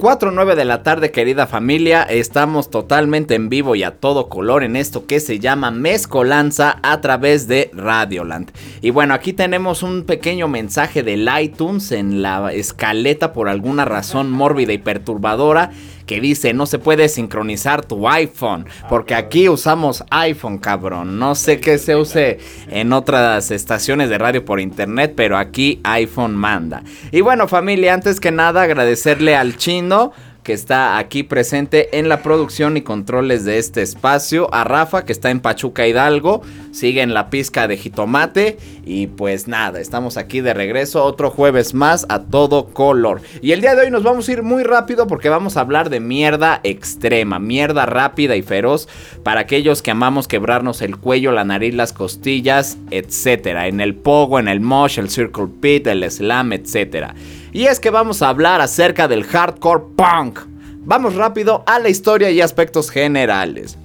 [0.00, 2.04] 4.09 de la tarde, querida familia.
[2.04, 7.02] Estamos totalmente en vivo y a todo color en esto que se llama Mezcolanza a
[7.02, 8.50] través de Radioland.
[8.80, 14.30] Y bueno, aquí tenemos un pequeño mensaje del iTunes en la escaleta por alguna razón
[14.30, 15.70] mórbida y perturbadora
[16.10, 21.20] que dice no se puede sincronizar tu iPhone, porque aquí usamos iPhone, cabrón.
[21.20, 26.34] No sé qué se use en otras estaciones de radio por internet, pero aquí iPhone
[26.34, 26.82] manda.
[27.12, 30.10] Y bueno, familia, antes que nada agradecerle al chino
[30.50, 35.12] que está aquí presente en la producción y controles de este espacio, a Rafa que
[35.12, 40.40] está en Pachuca Hidalgo, sigue en la pizca de jitomate y pues nada, estamos aquí
[40.40, 43.22] de regreso otro jueves más a todo color.
[43.42, 45.88] Y el día de hoy nos vamos a ir muy rápido porque vamos a hablar
[45.88, 48.88] de mierda extrema, mierda rápida y feroz
[49.22, 54.40] para aquellos que amamos quebrarnos el cuello, la nariz, las costillas, etcétera, en el pogo,
[54.40, 57.14] en el mosh, el circle pit, el slam, etcétera.
[57.52, 60.40] Y es que vamos a hablar acerca del hardcore punk.
[60.84, 63.76] Vamos rápido a la historia y aspectos generales.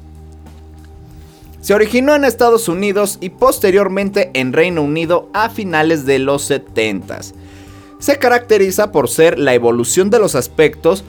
[1.62, 7.22] Se originó en Estados Unidos y posteriormente en Reino Unido a finales de los 70
[7.98, 11.04] Se caracteriza por ser la evolución de los aspectos,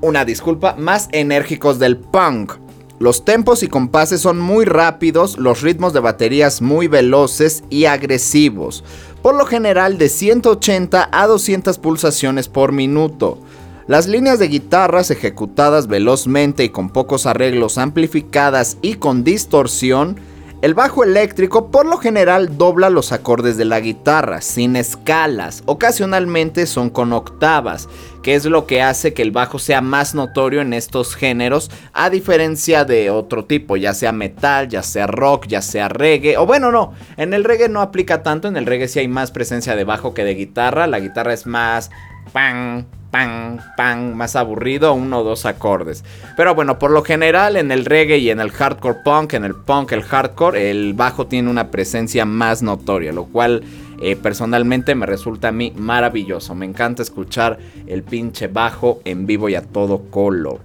[0.00, 2.52] una disculpa, más enérgicos del punk.
[3.00, 8.84] Los tempos y compases son muy rápidos, los ritmos de baterías muy veloces y agresivos
[9.22, 13.38] por lo general de 180 a 200 pulsaciones por minuto.
[13.86, 20.16] Las líneas de guitarras ejecutadas velozmente y con pocos arreglos amplificadas y con distorsión,
[20.62, 26.66] el bajo eléctrico por lo general dobla los acordes de la guitarra, sin escalas, ocasionalmente
[26.66, 27.88] son con octavas,
[28.22, 32.10] que es lo que hace que el bajo sea más notorio en estos géneros, a
[32.10, 36.70] diferencia de otro tipo, ya sea metal, ya sea rock, ya sea reggae, o bueno,
[36.70, 39.82] no, en el reggae no aplica tanto, en el reggae sí hay más presencia de
[39.82, 41.90] bajo que de guitarra, la guitarra es más
[42.32, 46.02] pan, pan, pan, más aburrido, uno o dos acordes.
[46.36, 49.54] Pero bueno, por lo general en el reggae y en el hardcore punk, en el
[49.54, 53.62] punk, el hardcore, el bajo tiene una presencia más notoria, lo cual
[54.00, 56.54] eh, personalmente me resulta a mí maravilloso.
[56.54, 60.60] Me encanta escuchar el pinche bajo en vivo y a todo color.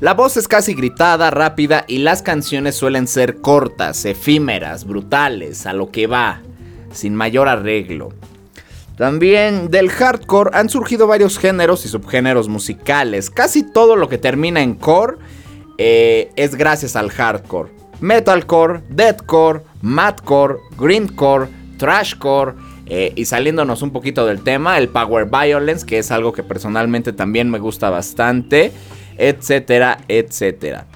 [0.00, 5.72] La voz es casi gritada, rápida y las canciones suelen ser cortas, efímeras, brutales, a
[5.72, 6.42] lo que va,
[6.92, 8.10] sin mayor arreglo.
[8.98, 13.30] También del hardcore han surgido varios géneros y subgéneros musicales.
[13.30, 15.18] Casi todo lo que termina en core
[15.78, 17.70] eh, es gracias al hardcore.
[18.00, 21.46] Metalcore, deathcore, madcore, greencore,
[21.78, 22.54] trashcore.
[22.86, 27.12] Eh, y saliéndonos un poquito del tema, el power violence, que es algo que personalmente
[27.12, 28.72] también me gusta bastante,
[29.16, 30.86] etcétera, etcétera.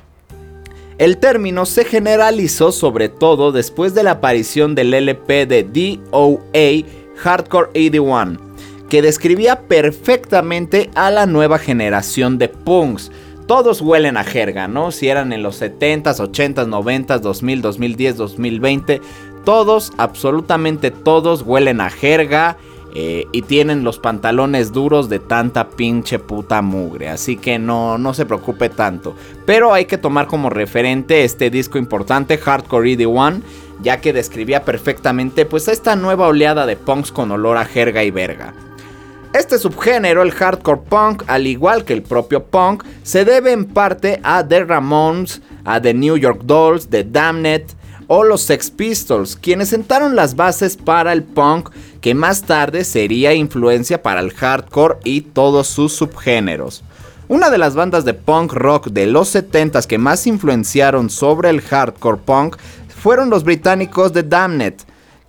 [0.99, 7.69] El término se generalizó sobre todo después de la aparición del LP de DOA Hardcore
[7.71, 8.39] 81,
[8.89, 13.13] que describía perfectamente a la nueva generación de punks.
[13.47, 14.91] Todos huelen a jerga, ¿no?
[14.91, 19.01] Si eran en los 70s, 80s, 90s, 2000, 2010, 2020,
[19.45, 22.57] todos, absolutamente todos huelen a jerga.
[22.95, 27.09] Eh, y tienen los pantalones duros de tanta pinche puta mugre.
[27.09, 29.17] Así que no, no se preocupe tanto.
[29.47, 33.41] Pero hay que tomar como referente este disco importante, Hardcore ED1,
[33.83, 38.11] ya que describía perfectamente pues esta nueva oleada de punks con olor a jerga y
[38.11, 38.55] verga.
[39.33, 44.21] Este subgénero, el hardcore punk, al igual que el propio punk, se debe en parte
[44.23, 47.65] a The Ramones, a The New York Dolls, The Damned
[48.09, 51.71] o los Sex Pistols, quienes sentaron las bases para el punk
[52.03, 56.85] que más tarde sería influencia para el hardcore y todos sus subgéneros.
[57.29, 61.63] Una de las bandas de punk rock de los 70s que más influenciaron sobre el
[61.63, 62.57] hardcore punk
[63.03, 64.75] fueron los británicos de Damned,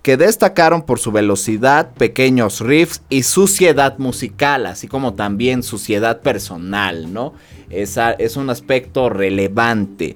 [0.00, 7.12] que destacaron por su velocidad, pequeños riffs y suciedad musical, así como también suciedad personal,
[7.12, 7.34] ¿no?
[7.70, 10.14] es un aspecto relevante.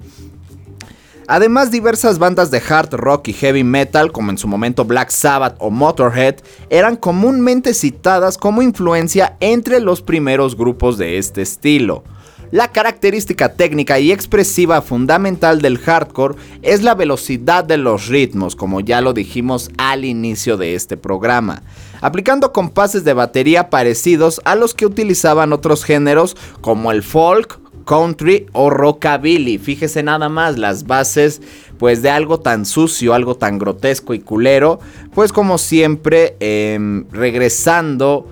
[1.27, 5.57] Además, diversas bandas de hard rock y heavy metal, como en su momento Black Sabbath
[5.59, 6.37] o Motorhead,
[6.71, 12.05] eran comúnmente citadas como influencia entre los primeros grupos de este estilo.
[12.51, 18.81] La característica técnica y expresiva fundamental del hardcore es la velocidad de los ritmos, como
[18.81, 21.63] ya lo dijimos al inicio de este programa,
[22.01, 28.47] aplicando compases de batería parecidos a los que utilizaban otros géneros como el folk, country
[28.53, 29.59] o rockabilly.
[29.59, 31.43] Fíjese nada más las bases
[31.79, 34.81] pues de algo tan sucio, algo tan grotesco y culero,
[35.15, 38.27] pues como siempre em, regresando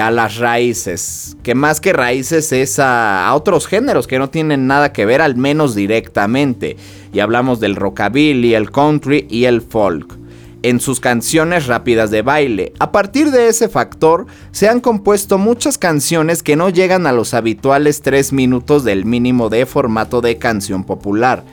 [0.00, 4.92] a las raíces, que más que raíces es a, otros géneros que no tienen nada
[4.92, 6.76] que ver, al menos directamente.
[7.12, 10.18] Y hablamos del rockabilly, el country y el folk
[10.64, 12.72] en sus canciones rápidas de baile.
[12.78, 17.34] A partir de ese factor, se han compuesto muchas canciones que no llegan a los
[17.34, 21.44] habituales 3 minutos del mínimo de formato de canción popular.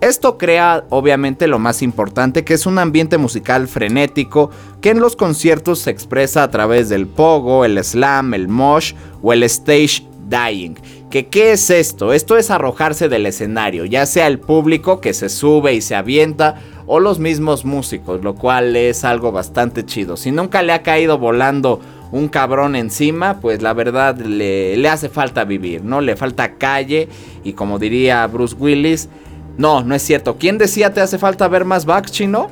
[0.00, 4.50] Esto crea obviamente lo más importante que es un ambiente musical frenético
[4.82, 9.32] que en los conciertos se expresa a través del pogo, el slam, el mosh o
[9.32, 10.74] el stage dying.
[11.10, 12.12] ¿Que ¿Qué es esto?
[12.12, 16.56] Esto es arrojarse del escenario, ya sea el público que se sube y se avienta
[16.86, 20.16] o los mismos músicos, lo cual es algo bastante chido.
[20.16, 21.80] Si nunca le ha caído volando
[22.12, 26.00] un cabrón encima, pues la verdad le, le hace falta vivir, ¿no?
[26.00, 27.08] Le falta calle
[27.44, 29.08] y como diría Bruce Willis,
[29.58, 30.36] no, no es cierto.
[30.38, 32.50] ¿Quién decía te hace falta ver más backs, chino?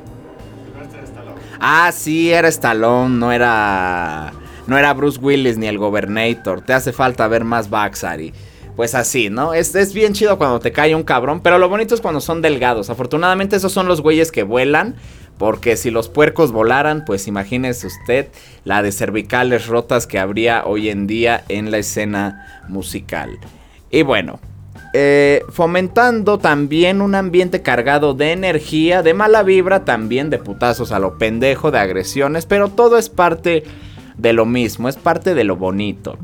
[1.60, 4.32] Ah, sí, era Stallone, no era.
[4.66, 6.62] No era Bruce Willis ni el Gobernator.
[6.62, 8.32] Te hace falta ver más backs, Ari.
[8.76, 9.54] Pues así, ¿no?
[9.54, 12.42] Es, es bien chido cuando te cae un cabrón, pero lo bonito es cuando son
[12.42, 12.90] delgados.
[12.90, 14.96] Afortunadamente, esos son los güeyes que vuelan.
[15.38, 18.28] Porque si los puercos volaran, pues imagínese usted
[18.64, 23.38] la de cervicales rotas que habría hoy en día en la escena musical.
[23.90, 24.38] Y bueno,
[24.96, 31.00] eh, fomentando también un ambiente cargado de energía, de mala vibra, también de putazos a
[31.00, 33.64] lo pendejo, de agresiones, pero todo es parte
[34.16, 36.16] de lo mismo, es parte de lo bonito.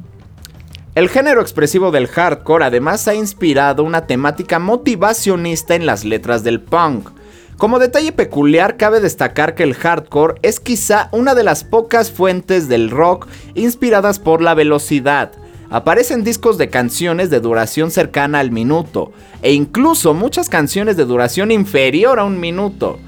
[0.94, 6.60] El género expresivo del hardcore además ha inspirado una temática motivacionista en las letras del
[6.60, 7.10] punk.
[7.56, 12.68] Como detalle peculiar, cabe destacar que el hardcore es quizá una de las pocas fuentes
[12.68, 13.26] del rock
[13.56, 15.32] inspiradas por la velocidad,
[15.70, 21.50] aparecen discos de canciones de duración cercana al minuto, e incluso muchas canciones de duración
[21.50, 22.98] inferior a un minuto.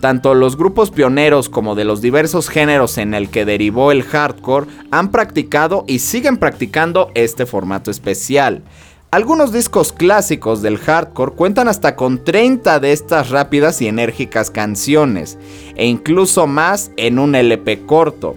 [0.00, 4.68] Tanto los grupos pioneros como de los diversos géneros en el que derivó el hardcore
[4.92, 8.62] han practicado y siguen practicando este formato especial.
[9.10, 15.38] Algunos discos clásicos del hardcore cuentan hasta con 30 de estas rápidas y enérgicas canciones,
[15.76, 18.36] e incluso más en un LP corto.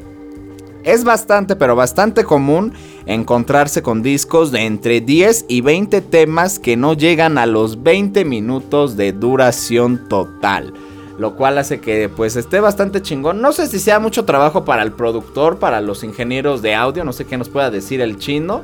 [0.84, 2.74] Es bastante, pero bastante común
[3.06, 8.26] encontrarse con discos de entre 10 y 20 temas que no llegan a los 20
[8.26, 10.74] minutos de duración total.
[11.18, 13.42] Lo cual hace que pues esté bastante chingón.
[13.42, 17.14] No sé si sea mucho trabajo para el productor, para los ingenieros de audio, no
[17.14, 18.62] sé qué nos pueda decir el chino.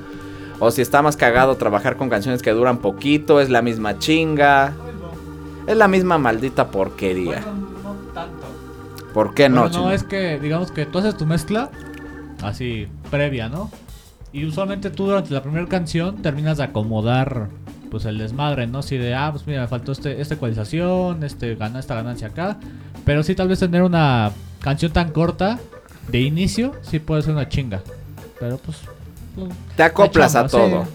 [0.60, 4.74] O si está más cagado trabajar con canciones que duran poquito, es la misma chinga.
[5.68, 7.42] Es la misma maldita porquería.
[7.42, 8.48] no tanto.
[9.14, 9.70] ¿Por qué no?
[9.70, 11.70] no, es que digamos que tú haces tu mezcla
[12.42, 13.70] así previa, ¿no?
[14.38, 17.48] Y usualmente tú durante la primera canción terminas de acomodar
[17.90, 18.84] pues el desmadre, ¿no?
[18.84, 22.58] Si de, ah, pues mira, me faltó este, esta ecualización, este, gana, esta ganancia acá.
[23.04, 25.58] Pero sí, tal vez tener una canción tan corta
[26.10, 27.82] de inicio, sí puede ser una chinga.
[28.40, 28.78] Pero pues...
[29.76, 30.86] Te acoplas a todo.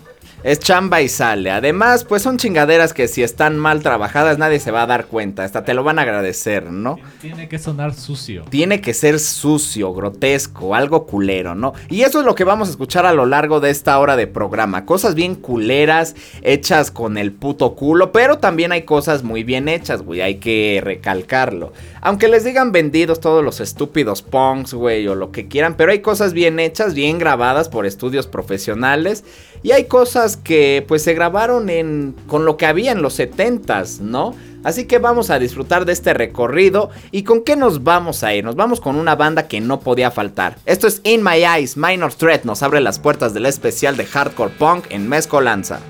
[0.44, 1.52] Es chamba y sale.
[1.52, 5.44] Además, pues son chingaderas que si están mal trabajadas nadie se va a dar cuenta.
[5.44, 6.98] Hasta te lo van a agradecer, ¿no?
[7.20, 8.42] Tiene que sonar sucio.
[8.50, 11.74] Tiene que ser sucio, grotesco, algo culero, ¿no?
[11.88, 14.26] Y eso es lo que vamos a escuchar a lo largo de esta hora de
[14.26, 14.84] programa.
[14.84, 20.02] Cosas bien culeras, hechas con el puto culo, pero también hay cosas muy bien hechas,
[20.02, 20.22] güey.
[20.22, 21.72] Hay que recalcarlo.
[22.00, 26.00] Aunque les digan vendidos todos los estúpidos punks, güey, o lo que quieran, pero hay
[26.00, 29.22] cosas bien hechas, bien grabadas por estudios profesionales.
[29.62, 34.00] Y hay cosas que pues se grabaron en con lo que había en los 70s,
[34.00, 34.34] ¿no?
[34.64, 38.44] Así que vamos a disfrutar de este recorrido y con qué nos vamos a ir.
[38.44, 40.56] Nos vamos con una banda que no podía faltar.
[40.66, 44.54] Esto es In My Eyes, Minor Threat nos abre las puertas del especial de Hardcore
[44.58, 45.80] Punk en Mezcolanza.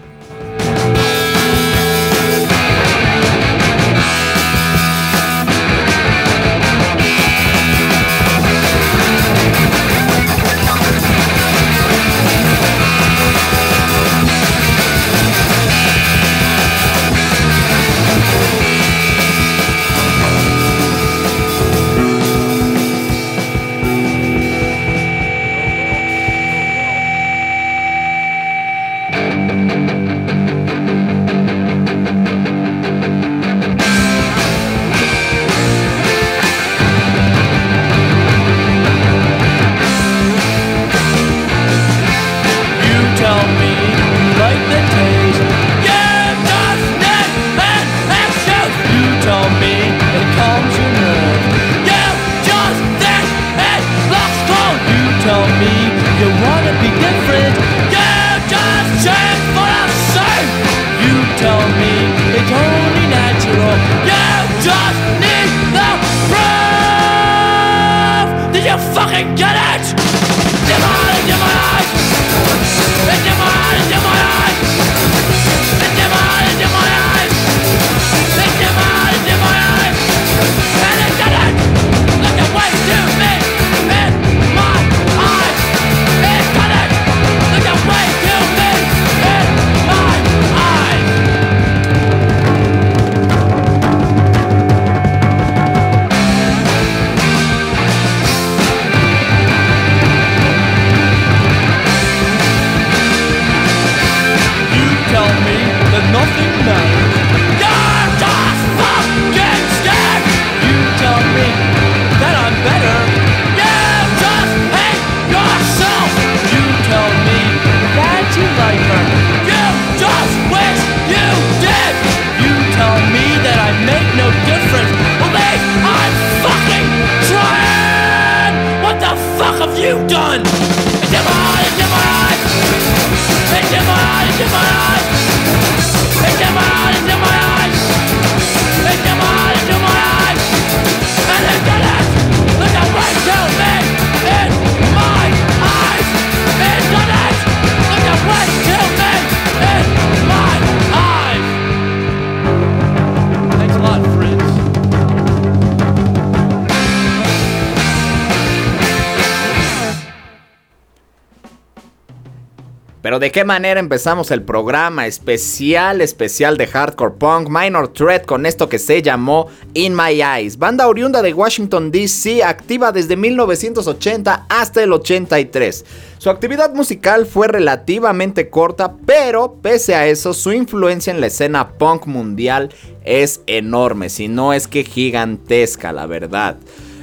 [163.23, 168.69] De qué manera empezamos el programa especial, especial de Hardcore Punk, Minor Threat con esto
[168.69, 174.83] que se llamó In My Eyes, banda oriunda de Washington DC, activa desde 1980 hasta
[174.83, 175.85] el 83.
[176.19, 181.75] Su actividad musical fue relativamente corta, pero pese a eso su influencia en la escena
[181.75, 182.75] punk mundial
[183.05, 186.57] es enorme, si no es que gigantesca, la verdad.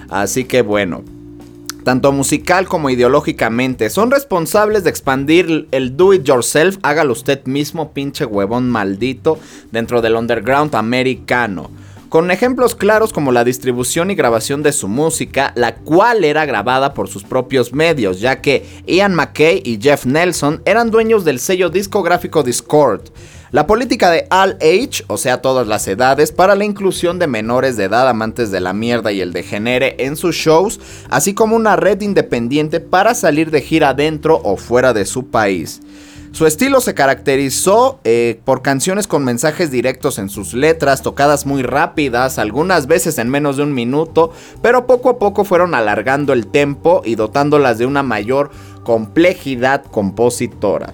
[0.10, 1.02] Así que bueno,
[1.90, 7.94] tanto musical como ideológicamente, son responsables de expandir el do it yourself, hágalo usted mismo,
[7.94, 9.40] pinche huevón maldito,
[9.72, 11.72] dentro del underground americano.
[12.10, 16.94] Con ejemplos claros como la distribución y grabación de su música, la cual era grabada
[16.94, 21.72] por sus propios medios, ya que Ian McKay y Jeff Nelson eran dueños del sello
[21.72, 23.02] discográfico Discord.
[23.52, 27.78] La política de All Age, o sea, todas las edades, para la inclusión de menores
[27.78, 30.80] de edad amantes de la mierda y el degenere en sus shows,
[31.10, 35.82] así como una red independiente para salir de gira dentro o fuera de su país.
[36.32, 41.64] Su estilo se caracterizó eh, por canciones con mensajes directos en sus letras, tocadas muy
[41.64, 46.46] rápidas, algunas veces en menos de un minuto, pero poco a poco fueron alargando el
[46.46, 48.52] tempo y dotándolas de una mayor
[48.84, 50.94] complejidad compositora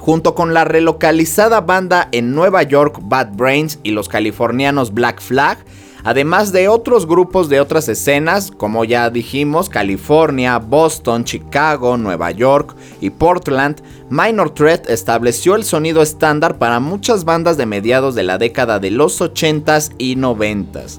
[0.00, 5.58] junto con la relocalizada banda en Nueva York Bad Brains y los californianos Black Flag,
[6.04, 12.74] además de otros grupos de otras escenas, como ya dijimos, California, Boston, Chicago, Nueva York
[13.02, 18.38] y Portland, Minor Threat estableció el sonido estándar para muchas bandas de mediados de la
[18.38, 20.98] década de los 80s y 90s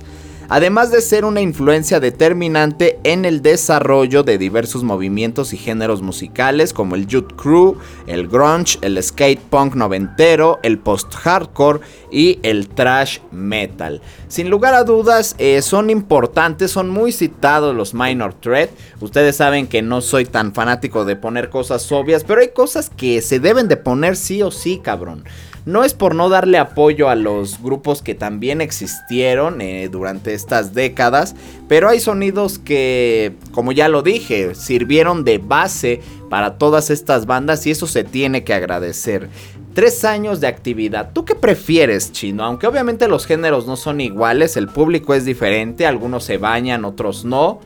[0.52, 6.74] además de ser una influencia determinante en el desarrollo de diversos movimientos y géneros musicales
[6.74, 11.80] como el Youth Crew, el grunge, el skate punk noventero, el post-hardcore
[12.12, 14.02] y el trash metal.
[14.28, 18.72] Sin lugar a dudas, eh, son importantes, son muy citados los Minor Threat.
[19.00, 23.22] Ustedes saben que no soy tan fanático de poner cosas obvias, pero hay cosas que
[23.22, 25.24] se deben de poner sí o sí, cabrón.
[25.66, 30.74] No es por no darle apoyo a los grupos que también existieron eh, durante estas
[30.74, 31.36] décadas,
[31.68, 37.68] pero hay sonidos que, como ya lo dije, sirvieron de base para todas estas bandas
[37.68, 39.30] y eso se tiene que agradecer.
[39.76, 41.12] Tres años de actividad.
[41.14, 42.44] ¿Tú qué prefieres, chino?
[42.44, 47.24] Aunque obviamente los géneros no son iguales, el público es diferente, algunos se bañan, otros
[47.24, 47.60] no.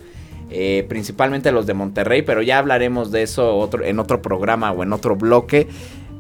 [0.51, 4.93] Eh, principalmente los de Monterrey, pero ya hablaremos de eso en otro programa o en
[4.93, 5.67] otro bloque.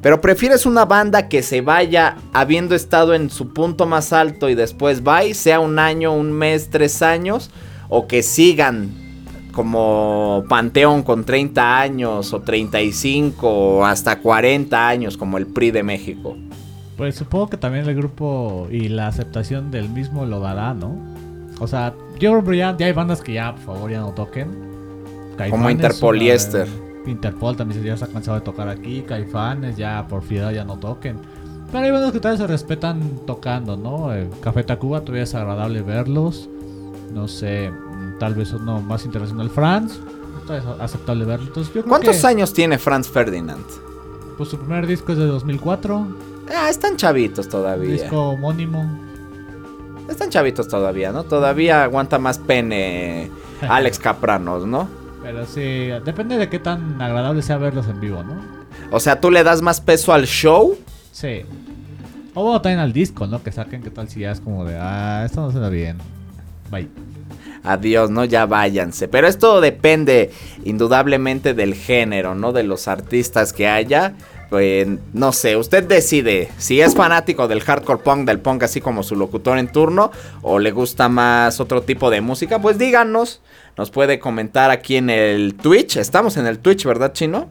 [0.05, 4.53] Pero prefieres una banda que se vaya habiendo estado en su punto más alto y
[4.53, 7.49] después va y sea un año, un mes, tres años,
[7.89, 8.91] o que sigan
[9.51, 15.81] como Panteón con 30 años o 35 o hasta 40 años como el PRI de
[15.81, 16.37] México.
[16.97, 20.95] Pues supongo que también el grupo y la aceptación del mismo lo dará, ¿no?
[21.59, 24.51] O sea, yo creo que ya, hay bandas que ya, por favor, ya no toquen.
[25.49, 26.84] como Interpoliester.
[27.11, 30.77] Interpol también ya se ha cansado de tocar aquí, Caifanes ya por fiedad ya no
[30.77, 31.17] toquen.
[31.71, 34.13] Pero hay bandas que todavía se respetan tocando, ¿no?
[34.13, 36.49] Eh, Café Tacuba todavía es agradable verlos.
[37.13, 39.99] No sé, mm, tal vez uno más internacional, Franz.
[40.45, 41.71] Todavía es aceptable verlos.
[41.87, 43.65] ¿Cuántos años tiene Franz Ferdinand?
[44.37, 46.07] Pues su primer disco es de 2004.
[46.55, 47.91] Ah, están chavitos todavía.
[47.91, 48.99] Disco homónimo.
[50.09, 51.23] Están chavitos todavía, ¿no?
[51.23, 53.31] Todavía aguanta más pene
[53.61, 54.87] Alex Capranos, ¿no?
[55.25, 58.35] Pero sí, depende de qué tan agradable sea verlos en vivo, ¿no?
[58.91, 60.77] O sea, ¿tú le das más peso al show?
[61.11, 61.41] Sí.
[62.35, 63.41] O bueno, también al disco, ¿no?
[63.41, 65.97] Que saquen qué tal si ya es como de, ah, esto no suena bien.
[66.69, 66.89] Bye.
[67.63, 68.23] Adiós, ¿no?
[68.23, 69.07] Ya váyanse.
[69.07, 70.29] Pero esto depende
[70.63, 72.53] indudablemente del género, ¿no?
[72.53, 74.13] De los artistas que haya.
[74.55, 79.03] Pues no sé, usted decide si es fanático del hardcore punk, del punk así como
[79.03, 80.11] su locutor en turno,
[80.43, 83.41] o le gusta más otro tipo de música, pues díganos
[83.75, 85.97] nos puede comentar aquí en el Twitch.
[85.97, 87.49] Estamos en el Twitch, ¿verdad, Chino?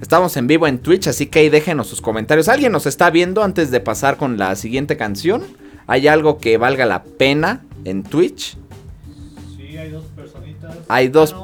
[0.00, 2.48] Estamos en vivo en Twitch, así que ahí déjenos sus comentarios.
[2.48, 5.44] ¿Alguien nos está viendo antes de pasar con la siguiente canción?
[5.86, 8.56] ¿Hay algo que valga la pena en Twitch?
[9.56, 10.78] Sí, hay dos personitas.
[10.88, 11.36] Hay dos.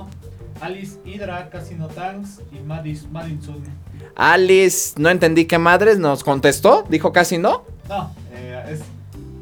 [0.61, 3.63] Alice Hydra, Casino Tanks y Madison.
[4.15, 6.85] Alice, no entendí qué madres nos contestó.
[6.89, 7.65] ¿Dijo casi no?
[7.89, 8.81] No, eh, es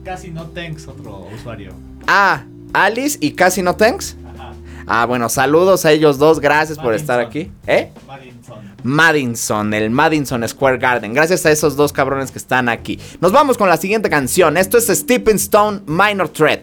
[0.05, 1.73] casi no Tanks, otro usuario.
[2.07, 4.17] Ah, Alice y Casi no Tanks.
[4.87, 7.53] Ah, bueno, saludos a ellos dos, gracias por estar aquí.
[7.69, 7.93] ¿Eh?
[8.07, 8.75] Madison.
[8.83, 11.15] Madison, el Madison Square Garden.
[11.15, 12.99] Gracias a esos dos cabrones que están aquí.
[13.21, 14.57] Nos vamos con la siguiente canción.
[14.57, 16.63] Esto es Stepping Stone Minor Threat.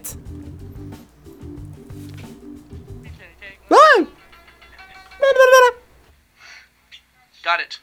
[7.43, 7.79] Got it.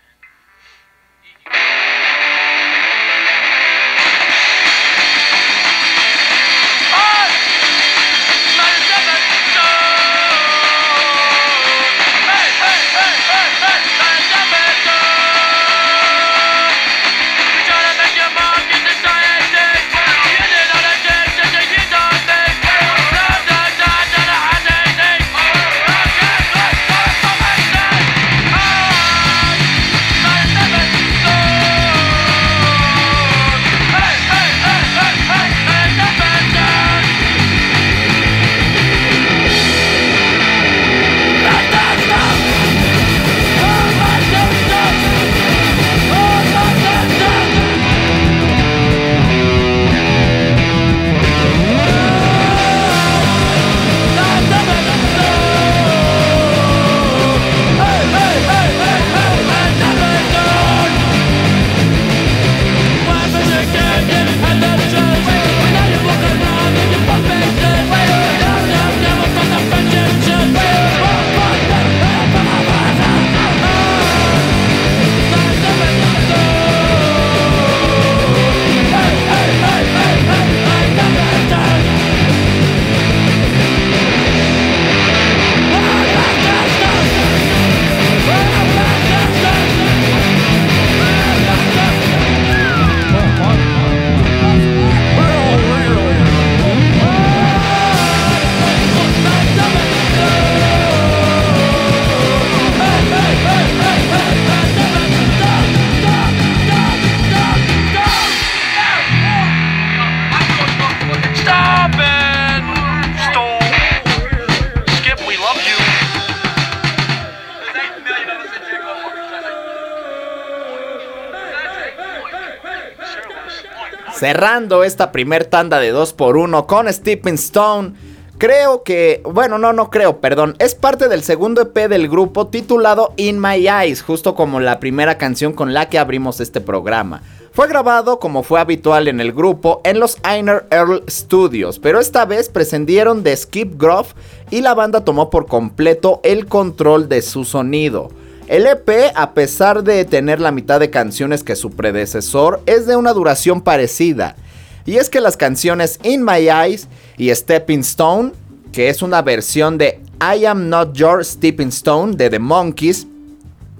[124.36, 127.94] Cerrando esta primer tanda de 2x1 con Stepping Stone.
[128.36, 130.56] Creo que, bueno, no, no creo, perdón.
[130.58, 135.16] Es parte del segundo EP del grupo titulado In My Eyes, justo como la primera
[135.16, 137.22] canción con la que abrimos este programa.
[137.52, 142.26] Fue grabado, como fue habitual en el grupo, en los Einer Earl Studios, pero esta
[142.26, 144.12] vez prescindieron de Skip Groff
[144.50, 148.10] y la banda tomó por completo el control de su sonido.
[148.46, 152.94] El EP, a pesar de tener la mitad de canciones que su predecesor, es de
[152.94, 154.36] una duración parecida.
[154.84, 156.86] Y es que las canciones In My Eyes
[157.18, 158.32] y Stepping Stone,
[158.72, 163.08] que es una versión de I Am Not Your Stepping Stone de The Monkeys,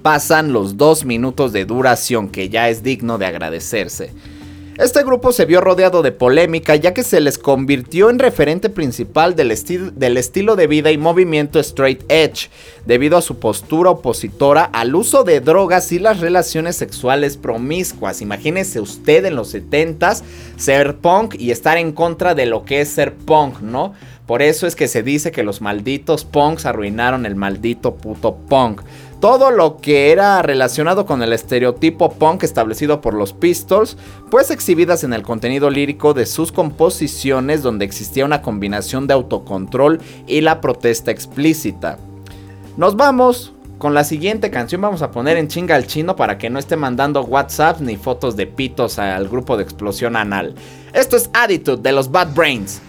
[0.03, 4.11] pasan los dos minutos de duración, que ya es digno de agradecerse.
[4.79, 9.35] Este grupo se vio rodeado de polémica ya que se les convirtió en referente principal
[9.35, 9.49] del,
[9.95, 12.51] del, estilo de vida y movimiento straight edge,
[12.85, 18.21] debido a su postura opositora al uso de drogas y las relaciones sexuales promiscuas.
[18.21, 20.23] Imagínese usted en los 70s
[20.59, 23.95] ser punk y estar en contra de lo que es ser punk, ¿no?
[24.27, 28.83] Por eso es que se dice que los malditos punks arruinaron el maldito puto punk
[29.21, 33.97] todo lo que era relacionado con el estereotipo punk establecido por los Pistols,
[34.31, 40.01] pues exhibidas en el contenido lírico de sus composiciones donde existía una combinación de autocontrol
[40.27, 41.99] y la protesta explícita.
[42.77, 46.51] Nos vamos con la siguiente canción, vamos a poner en chinga al chino para que
[46.51, 50.55] no esté mandando WhatsApp ni fotos de pitos al grupo de explosión anal.
[50.93, 52.81] Esto es Attitude de los Bad Brains.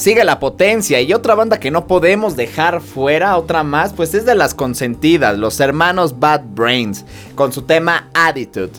[0.00, 4.24] Sigue la potencia y otra banda que no podemos dejar fuera, otra más, pues es
[4.24, 8.70] de las consentidas, los hermanos Bad Brains, con su tema Attitude.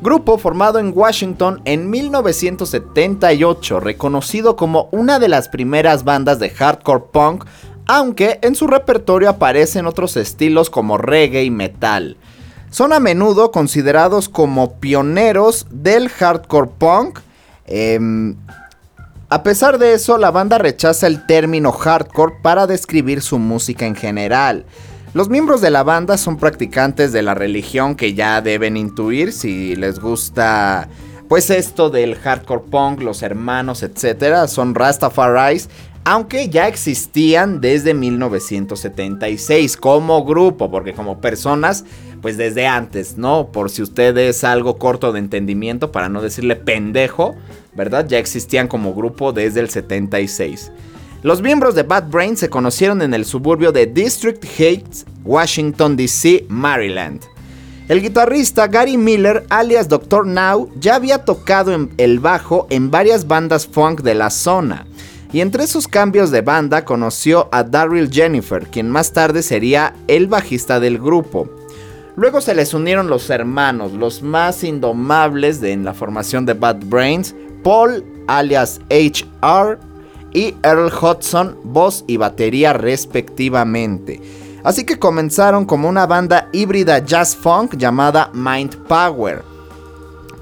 [0.00, 7.04] Grupo formado en Washington en 1978, reconocido como una de las primeras bandas de hardcore
[7.12, 7.44] punk,
[7.86, 12.16] aunque en su repertorio aparecen otros estilos como reggae y metal.
[12.70, 17.18] Son a menudo considerados como pioneros del hardcore punk.
[17.66, 18.36] Em,
[19.30, 23.94] a pesar de eso, la banda rechaza el término hardcore para describir su música en
[23.94, 24.66] general.
[25.14, 29.76] Los miembros de la banda son practicantes de la religión que ya deben intuir si
[29.76, 30.88] les gusta
[31.28, 35.68] pues esto del hardcore punk, los hermanos, etcétera, son Rastafaris,
[36.04, 41.84] aunque ya existían desde 1976 como grupo, porque como personas,
[42.20, 43.52] pues desde antes, ¿no?
[43.52, 47.36] Por si usted es algo corto de entendimiento, para no decirle pendejo,
[47.74, 48.06] ¿verdad?
[48.08, 50.72] Ya existían como grupo desde el 76.
[51.22, 56.46] Los miembros de Bad Brain se conocieron en el suburbio de District Heights, Washington, D.C.,
[56.48, 57.20] Maryland.
[57.88, 60.24] El guitarrista Gary Miller, alias Dr.
[60.24, 64.86] Now, ya había tocado en el bajo en varias bandas funk de la zona.
[65.32, 70.26] Y entre esos cambios de banda conoció a Daryl Jennifer, quien más tarde sería el
[70.26, 71.50] bajista del grupo.
[72.16, 76.80] Luego se les unieron los hermanos, los más indomables de en la formación de Bad
[76.84, 79.78] Brains, Paul alias HR
[80.32, 84.20] y Earl Hudson, voz y batería respectivamente.
[84.62, 89.42] Así que comenzaron como una banda híbrida jazz funk llamada Mind Power.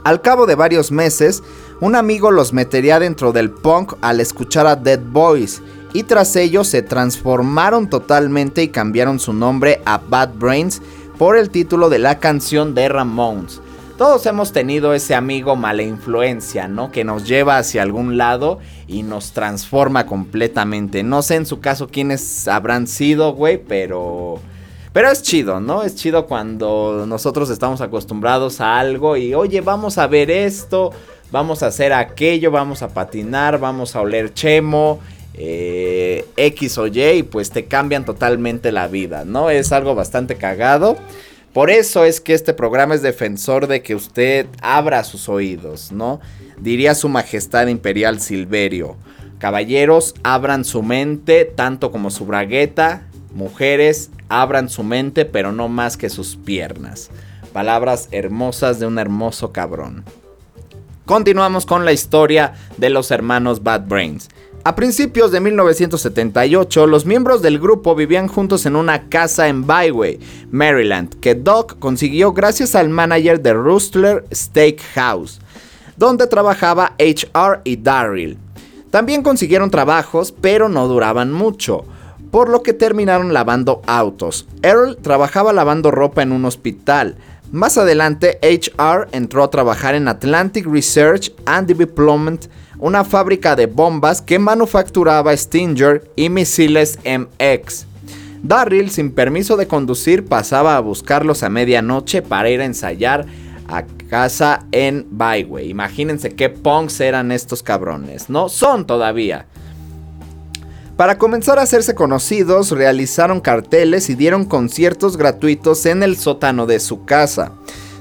[0.04, 1.42] Al cabo de varios meses,
[1.80, 6.64] un amigo los metería dentro del punk al escuchar a Dead Boys y tras ello
[6.64, 10.82] se transformaron totalmente y cambiaron su nombre a Bad Brains
[11.18, 13.60] por el título de la canción de Ramones.
[13.98, 16.92] Todos hemos tenido ese amigo mala influencia, ¿no?
[16.92, 21.02] Que nos lleva hacia algún lado y nos transforma completamente.
[21.02, 24.38] No sé en su caso quiénes habrán sido, güey, pero...
[24.92, 25.82] Pero es chido, ¿no?
[25.82, 30.92] Es chido cuando nosotros estamos acostumbrados a algo y, oye, vamos a ver esto,
[31.32, 35.00] vamos a hacer aquello, vamos a patinar, vamos a oler chemo,
[35.34, 39.50] eh, X o Y, y pues te cambian totalmente la vida, ¿no?
[39.50, 40.96] Es algo bastante cagado.
[41.58, 46.20] Por eso es que este programa es defensor de que usted abra sus oídos, ¿no?
[46.56, 48.96] Diría su majestad imperial Silverio.
[49.38, 53.08] Caballeros, abran su mente, tanto como su bragueta.
[53.34, 57.10] Mujeres, abran su mente, pero no más que sus piernas.
[57.52, 60.04] Palabras hermosas de un hermoso cabrón.
[61.06, 64.28] Continuamos con la historia de los hermanos Bad Brains.
[64.68, 70.20] A principios de 1978, los miembros del grupo vivían juntos en una casa en Byway,
[70.50, 75.40] Maryland, que Doc consiguió gracias al manager de Rustler Steakhouse,
[75.96, 78.36] donde trabajaba HR y Daryl.
[78.90, 81.86] También consiguieron trabajos, pero no duraban mucho,
[82.30, 84.46] por lo que terminaron lavando autos.
[84.60, 87.16] Earl trabajaba lavando ropa en un hospital.
[87.50, 92.44] Más adelante, HR entró a trabajar en Atlantic Research and Development,
[92.78, 97.86] una fábrica de bombas que manufacturaba Stinger y misiles MX.
[98.42, 103.24] Darryl, sin permiso de conducir, pasaba a buscarlos a medianoche para ir a ensayar
[103.66, 105.70] a casa en Byway.
[105.70, 108.50] Imagínense qué punks eran estos cabrones, ¿no?
[108.50, 109.46] Son todavía.
[110.98, 116.80] Para comenzar a hacerse conocidos, realizaron carteles y dieron conciertos gratuitos en el sótano de
[116.80, 117.52] su casa.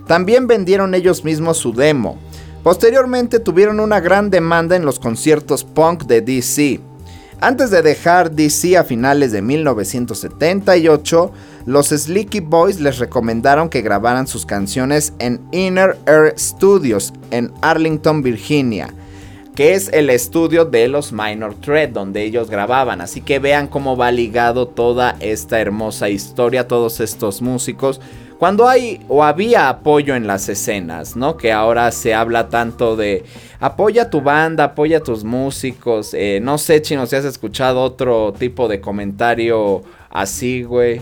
[0.07, 2.17] También vendieron ellos mismos su demo.
[2.63, 6.79] Posteriormente tuvieron una gran demanda en los conciertos punk de DC.
[7.39, 11.31] Antes de dejar DC a finales de 1978,
[11.67, 18.23] los Slicky Boys les recomendaron que grabaran sus canciones en Inner Air Studios en Arlington,
[18.23, 18.91] Virginia,
[19.57, 23.01] que es el estudio de los Minor Threat donde ellos grababan.
[23.01, 27.99] Así que vean cómo va ligado toda esta hermosa historia, todos estos músicos.
[28.37, 31.37] Cuando hay o había apoyo en las escenas, ¿no?
[31.37, 33.25] Que ahora se habla tanto de
[33.59, 36.13] apoya tu banda, apoya a tus músicos.
[36.13, 41.01] Eh, no sé, chino, si has escuchado otro tipo de comentario así, güey.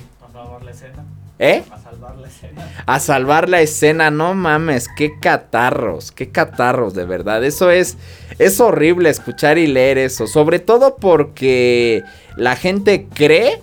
[1.37, 1.63] ¿Eh?
[1.69, 2.83] A salvar la escena.
[2.85, 7.43] A salvar la escena, no mames, qué catarros, qué catarros, de verdad.
[7.43, 7.97] Eso es,
[8.39, 12.03] es horrible escuchar y leer eso, sobre todo porque
[12.35, 13.61] la gente cree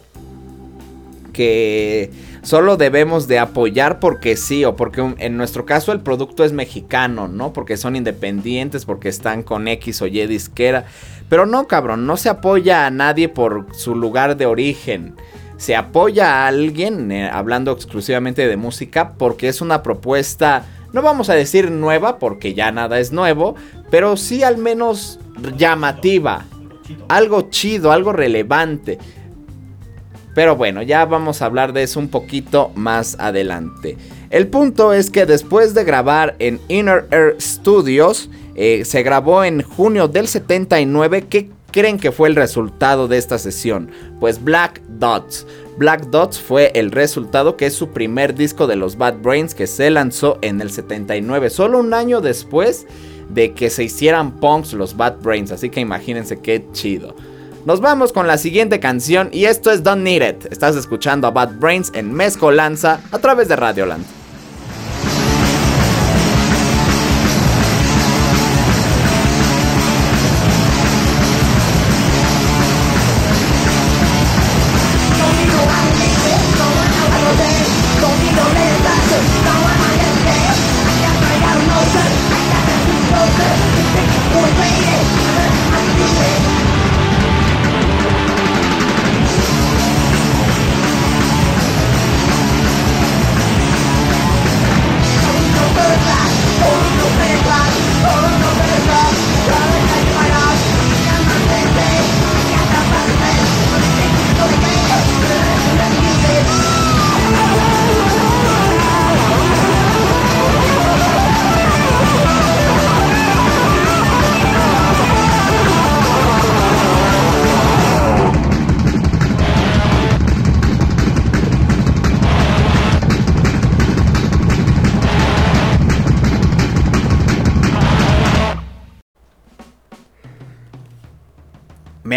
[1.33, 2.11] que
[2.43, 7.29] solo debemos de apoyar porque sí, o porque en nuestro caso el producto es mexicano,
[7.29, 7.53] ¿no?
[7.53, 10.85] Porque son independientes, porque están con X o Y disquera.
[11.29, 15.15] Pero no, cabrón, no se apoya a nadie por su lugar de origen
[15.63, 21.31] se apoya a alguien, eh, hablando exclusivamente de música, porque es una propuesta, no vamos
[21.31, 23.55] a decir nueva, porque ya nada es nuevo,
[23.91, 25.19] pero sí al menos
[25.57, 26.45] llamativa,
[27.09, 28.99] algo chido, algo relevante.
[30.35, 33.99] Pero bueno, ya vamos a hablar de eso un poquito más adelante.
[34.31, 39.63] El punto es que después de grabar en Inner Air Studios, eh, se grabó en
[39.63, 43.91] junio del 79, que creen que fue el resultado de esta sesión?
[44.21, 45.47] Pues Black Dots.
[45.79, 49.67] Black Dots fue el resultado que es su primer disco de los Bad Brains que
[49.67, 52.87] se lanzó en el 79, solo un año después
[53.31, 57.17] de que se hicieran punks los Bad Brains, así que imagínense qué chido.
[57.65, 60.53] Nos vamos con la siguiente canción y esto es Don't Need It.
[60.53, 64.22] Estás escuchando a Bad Brains en Mezcolanza a través de Radioland.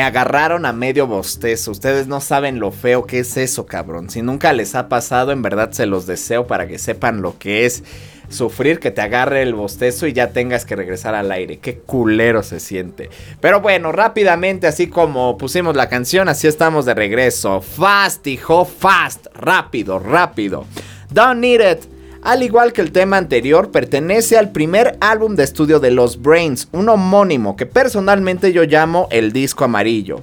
[0.05, 1.71] Agarraron a medio bostezo.
[1.71, 4.09] Ustedes no saben lo feo que es eso, cabrón.
[4.09, 7.65] Si nunca les ha pasado, en verdad se los deseo para que sepan lo que
[7.65, 7.83] es.
[8.29, 11.59] sufrir que te agarre el bostezo y ya tengas que regresar al aire.
[11.59, 13.09] Qué culero se siente.
[13.39, 17.61] Pero bueno, rápidamente, así como pusimos la canción, así estamos de regreso.
[17.61, 19.27] Fast, hijo, fast.
[19.35, 20.65] Rápido, rápido.
[21.11, 21.94] Don't Need It.
[22.25, 26.67] Al igual que el tema anterior, pertenece al primer álbum de estudio de Los Brains,
[26.71, 30.21] un homónimo que personalmente yo llamo el disco amarillo.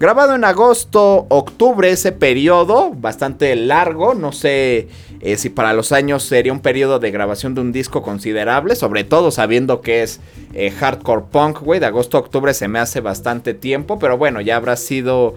[0.00, 4.88] Grabado en agosto, octubre, ese periodo, bastante largo, no sé
[5.20, 9.04] eh, si para los años sería un periodo de grabación de un disco considerable, sobre
[9.04, 10.20] todo sabiendo que es
[10.54, 14.40] eh, hardcore punk, güey, de agosto a octubre se me hace bastante tiempo, pero bueno,
[14.40, 15.34] ya habrá sido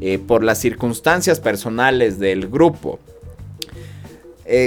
[0.00, 2.98] eh, por las circunstancias personales del grupo.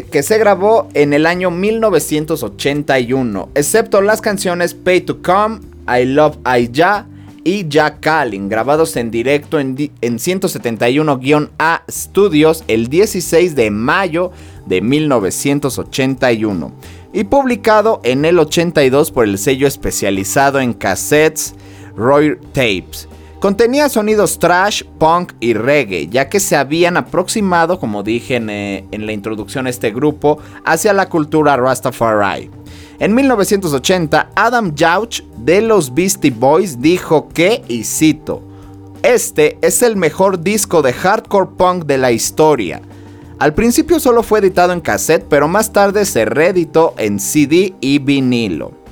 [0.09, 6.37] Que se grabó en el año 1981, excepto las canciones Pay to Come, I Love
[6.43, 7.05] I Ya,
[7.45, 14.31] y Jack Calling, grabados en directo en, 171-A Studios el 16 de mayo
[14.65, 16.73] de 1981
[17.13, 21.53] y publicado en el 82 por el sello especializado en cassettes
[21.95, 23.07] Roy Tapes.
[23.45, 28.87] Contenía sonidos trash, punk y reggae, ya que se habían aproximado, como dije en, eh,
[28.89, 32.49] en la introducción a este grupo, hacia la cultura Rastafari.
[32.97, 38.41] En 1980, Adam Jauch de los Beastie Boys dijo que, y cito,
[39.03, 42.81] este es el mejor disco de hardcore punk de la historia.
[43.37, 47.99] Al principio solo fue editado en cassette, pero más tarde se reeditó en CD y
[47.99, 48.84] vinilo.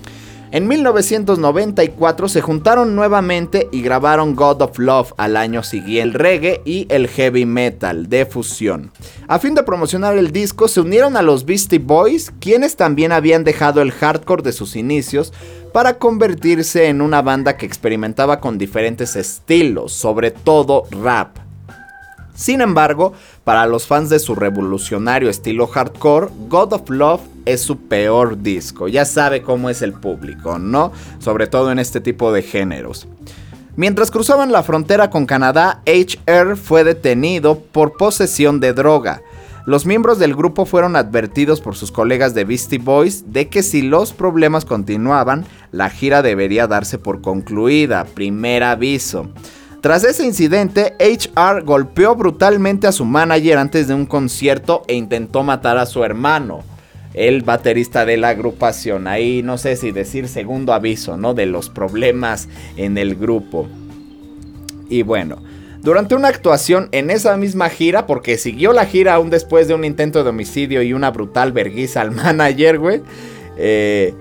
[0.54, 6.62] En 1994 se juntaron nuevamente y grabaron God of Love al año siguiente, el reggae
[6.64, 8.92] y el heavy metal de fusión.
[9.28, 13.44] A fin de promocionar el disco se unieron a los Beastie Boys, quienes también habían
[13.44, 15.34] dejado el hardcore de sus inicios
[15.74, 21.36] para convertirse en una banda que experimentaba con diferentes estilos, sobre todo rap.
[22.36, 23.14] Sin embargo,
[23.44, 28.88] para los fans de su revolucionario estilo hardcore, God of Love es su peor disco.
[28.88, 30.92] Ya sabe cómo es el público, ¿no?
[31.20, 33.08] Sobre todo en este tipo de géneros.
[33.76, 39.22] Mientras cruzaban la frontera con Canadá, HR fue detenido por posesión de droga.
[39.66, 43.82] Los miembros del grupo fueron advertidos por sus colegas de Beastie Boys de que si
[43.82, 48.06] los problemas continuaban, la gira debería darse por concluida.
[48.14, 49.30] Primer aviso.
[49.84, 55.44] Tras ese incidente, HR golpeó brutalmente a su manager antes de un concierto e intentó
[55.44, 56.64] matar a su hermano,
[57.14, 59.10] el baterista de la agrupación.
[59.10, 61.34] Ahí no sé si decir segundo aviso, ¿no?
[61.34, 63.68] De los problemas en el grupo.
[64.88, 65.44] Y bueno,
[65.82, 69.84] durante una actuación en esa misma gira, porque siguió la gira aún después de un
[69.84, 73.02] intento de homicidio y una brutal vergüenza al manager, güey.
[73.58, 74.14] Eh,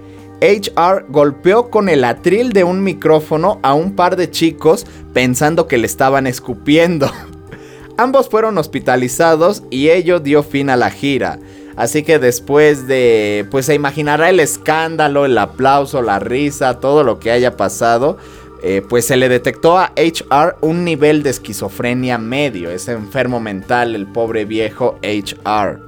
[0.43, 5.79] HR golpeó con el atril de un micrófono a un par de chicos pensando que
[5.79, 7.09] le estaban escupiendo.
[7.97, 11.39] Ambos fueron hospitalizados y ello dio fin a la gira.
[11.77, 17.21] Así que después de, pues se imaginará el escándalo, el aplauso, la risa, todo lo
[17.21, 18.19] que haya pasado.
[18.65, 22.69] Eh, pues se le detectó a HR un nivel de esquizofrenia medio.
[22.71, 25.81] Es enfermo mental el pobre viejo HR.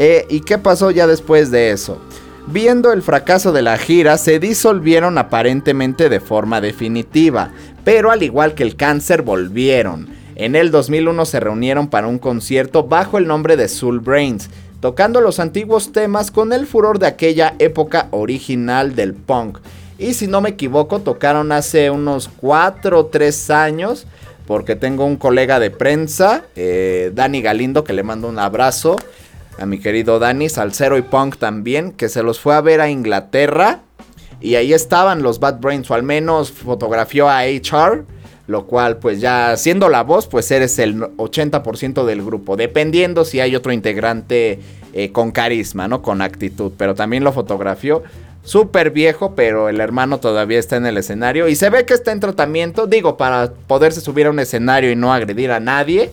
[0.00, 2.00] Eh, ¿Y qué pasó ya después de eso?
[2.52, 7.52] Viendo el fracaso de la gira, se disolvieron aparentemente de forma definitiva,
[7.84, 10.08] pero al igual que el cáncer volvieron.
[10.34, 15.20] En el 2001 se reunieron para un concierto bajo el nombre de Soul Brains, tocando
[15.20, 19.58] los antiguos temas con el furor de aquella época original del punk.
[19.96, 24.08] Y si no me equivoco, tocaron hace unos 4 o 3 años,
[24.48, 28.96] porque tengo un colega de prensa, eh, Dani Galindo, que le mando un abrazo
[29.60, 32.88] a mi querido Dani, Salcero y Punk también, que se los fue a ver a
[32.88, 33.80] Inglaterra.
[34.40, 38.04] Y ahí estaban los Bad Brains, o al menos fotografió a HR.
[38.46, 42.56] Lo cual, pues ya siendo la voz, pues eres el 80% del grupo.
[42.56, 44.58] Dependiendo si hay otro integrante
[44.92, 46.00] eh, con carisma, ¿no?
[46.02, 46.72] Con actitud.
[46.76, 48.02] Pero también lo fotografió.
[48.42, 51.46] Súper viejo, pero el hermano todavía está en el escenario.
[51.46, 52.86] Y se ve que está en tratamiento.
[52.86, 56.10] Digo, para poderse subir a un escenario y no agredir a nadie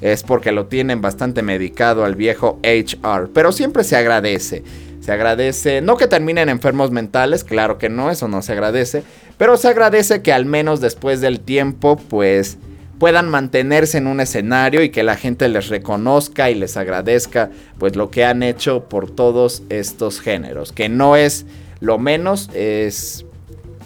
[0.00, 3.30] es porque lo tienen bastante medicado al viejo HR.
[3.32, 4.62] Pero siempre se agradece.
[5.00, 9.02] Se agradece, no que terminen enfermos mentales, claro que no, eso no se agradece.
[9.38, 12.58] Pero se agradece que al menos después del tiempo, pues
[12.98, 17.96] puedan mantenerse en un escenario y que la gente les reconozca y les agradezca pues
[17.96, 21.46] lo que han hecho por todos estos géneros, que no es
[21.80, 23.24] lo menos, es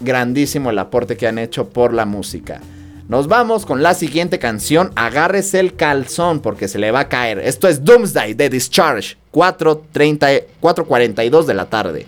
[0.01, 2.59] grandísimo el aporte que han hecho por la música.
[3.13, 4.91] Nos vamos con la siguiente canción.
[4.95, 7.37] Agárrese el calzón porque se le va a caer.
[7.37, 9.17] Esto es Doomsday de Discharge.
[9.31, 12.07] 4.42 de la tarde.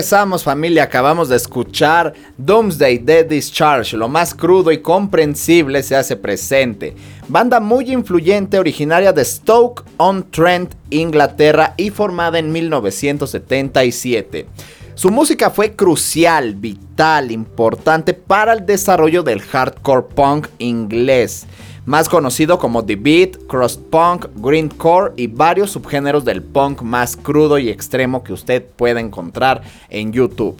[0.00, 6.16] Regresamos familia, acabamos de escuchar Doomsday Dead Discharge, lo más crudo y comprensible se hace
[6.16, 6.96] presente.
[7.28, 14.46] Banda muy influyente originaria de Stoke-on-Trent, Inglaterra y formada en 1977.
[14.94, 21.46] Su música fue crucial, vital, importante para el desarrollo del hardcore punk inglés
[21.90, 27.58] más conocido como The Beat, Cross Punk, Greencore y varios subgéneros del punk más crudo
[27.58, 30.56] y extremo que usted puede encontrar en YouTube.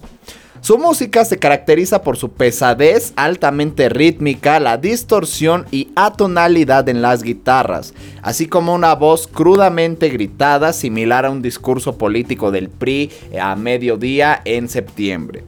[0.60, 7.22] Su música se caracteriza por su pesadez altamente rítmica, la distorsión y atonalidad en las
[7.22, 13.08] guitarras, así como una voz crudamente gritada similar a un discurso político del PRI
[13.40, 15.44] a mediodía en septiembre.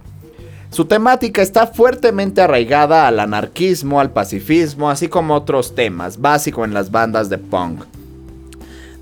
[0.73, 6.73] Su temática está fuertemente arraigada al anarquismo, al pacifismo, así como otros temas básicos en
[6.73, 7.85] las bandas de punk.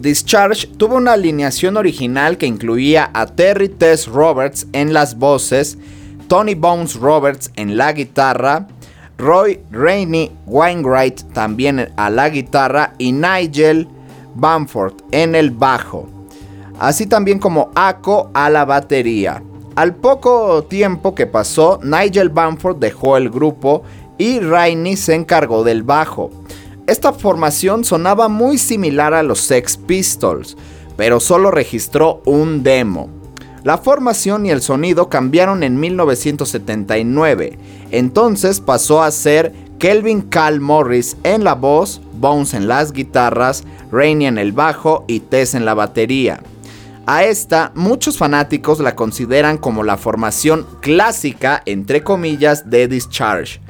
[0.01, 5.79] Discharge tuvo una alineación original que incluía a Terry Tess Roberts en las voces,
[6.27, 8.67] Tony Bones Roberts en la guitarra,
[9.17, 13.87] Roy Rainey Wainwright también a la guitarra y Nigel
[14.35, 16.09] Bamford en el bajo,
[16.81, 19.41] así también como Ako a la batería.
[19.81, 23.83] Al poco tiempo que pasó, Nigel Bamford dejó el grupo
[24.19, 26.29] y Rainey se encargó del bajo.
[26.87, 30.59] Esta formación sonaba muy similar a los Sex Pistols,
[30.99, 33.09] pero solo registró un demo.
[33.65, 37.59] La formación y el sonido cambiaron en 1979,
[37.91, 44.27] entonces pasó a ser Kelvin Cal Morris en la voz, Bones en las guitarras, Rainey
[44.27, 46.43] en el bajo y Tess en la batería.
[47.07, 53.61] A esta, muchos fanáticos la consideran como la formación clásica, entre comillas, de Discharge.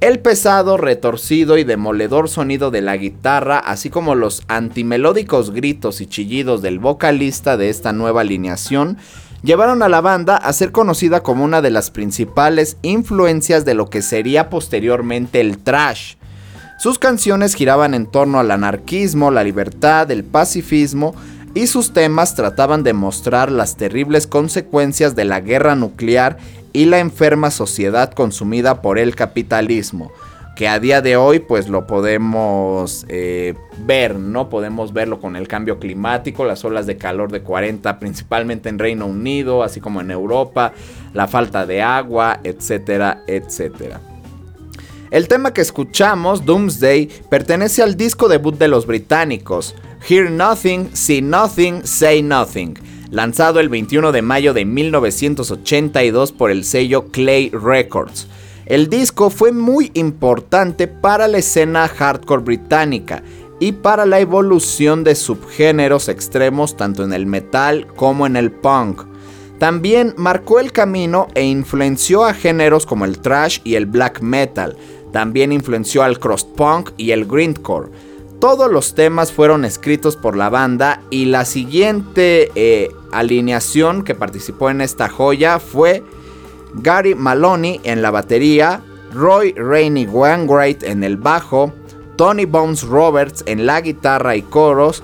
[0.00, 6.06] El pesado, retorcido y demoledor sonido de la guitarra, así como los antimelódicos gritos y
[6.06, 8.98] chillidos del vocalista de esta nueva alineación,
[9.42, 13.88] llevaron a la banda a ser conocida como una de las principales influencias de lo
[13.88, 16.16] que sería posteriormente el trash.
[16.78, 21.14] Sus canciones giraban en torno al anarquismo, la libertad, el pacifismo,
[21.54, 26.36] y sus temas trataban de mostrar las terribles consecuencias de la guerra nuclear
[26.72, 30.10] y la enferma sociedad consumida por el capitalismo
[30.54, 34.48] que a día de hoy pues lo podemos eh, ver, ¿no?
[34.48, 39.06] Podemos verlo con el cambio climático, las olas de calor de 40 principalmente en Reino
[39.06, 40.72] Unido, así como en Europa,
[41.12, 44.00] la falta de agua, etcétera, etcétera.
[45.10, 49.74] El tema que escuchamos, Doomsday, pertenece al disco debut de los británicos,
[50.06, 52.74] Hear Nothing, See Nothing, Say Nothing,
[53.10, 58.26] lanzado el 21 de mayo de 1982 por el sello Clay Records.
[58.66, 63.22] El disco fue muy importante para la escena hardcore británica
[63.60, 69.04] y para la evolución de subgéneros extremos tanto en el metal como en el punk.
[69.58, 74.76] También marcó el camino e influenció a géneros como el thrash y el black metal.
[75.12, 77.88] También influenció al cross punk y el grindcore
[78.40, 84.70] todos los temas fueron escritos por la banda y la siguiente eh, alineación que participó
[84.70, 86.02] en esta joya fue
[86.74, 88.82] Gary Maloney en la batería,
[89.12, 91.72] Roy Rainey Wainwright en el bajo,
[92.16, 95.02] Tony Bones Roberts en la guitarra y coros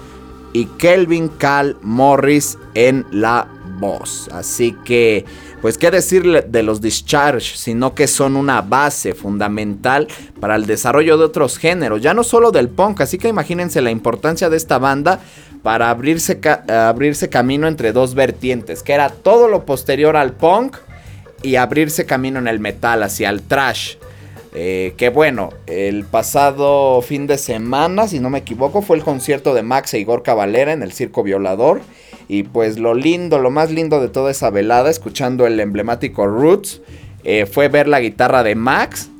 [0.53, 4.28] y Kelvin Cal Morris en la voz.
[4.33, 5.24] Así que
[5.61, 10.09] pues qué decir de los discharge, sino que son una base fundamental
[10.41, 13.91] para el desarrollo de otros géneros, ya no solo del punk, así que imagínense la
[13.91, 15.21] importancia de esta banda
[15.63, 20.77] para abrirse, abrirse camino entre dos vertientes, que era todo lo posterior al punk
[21.43, 23.97] y abrirse camino en el metal, hacia el trash.
[24.53, 29.55] Eh, que bueno, el pasado fin de semana, si no me equivoco, fue el concierto
[29.55, 31.83] de Max e Igor Cavalera en el Circo Violador.
[32.33, 36.81] Y pues lo lindo, lo más lindo de toda esa velada, escuchando el emblemático Roots,
[37.24, 39.11] eh, fue ver la guitarra de Max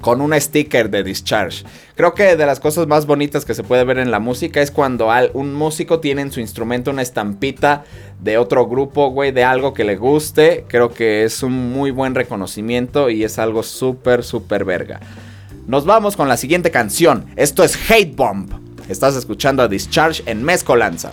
[0.00, 1.62] con un sticker de Discharge.
[1.94, 4.70] Creo que de las cosas más bonitas que se puede ver en la música es
[4.70, 7.84] cuando un músico tiene en su instrumento una estampita
[8.18, 10.64] de otro grupo, güey, de algo que le guste.
[10.68, 15.00] Creo que es un muy buen reconocimiento y es algo súper, súper verga.
[15.66, 17.26] Nos vamos con la siguiente canción.
[17.36, 18.54] Esto es Hate Bomb.
[18.88, 21.12] Estás escuchando a Discharge en Mezcolanza.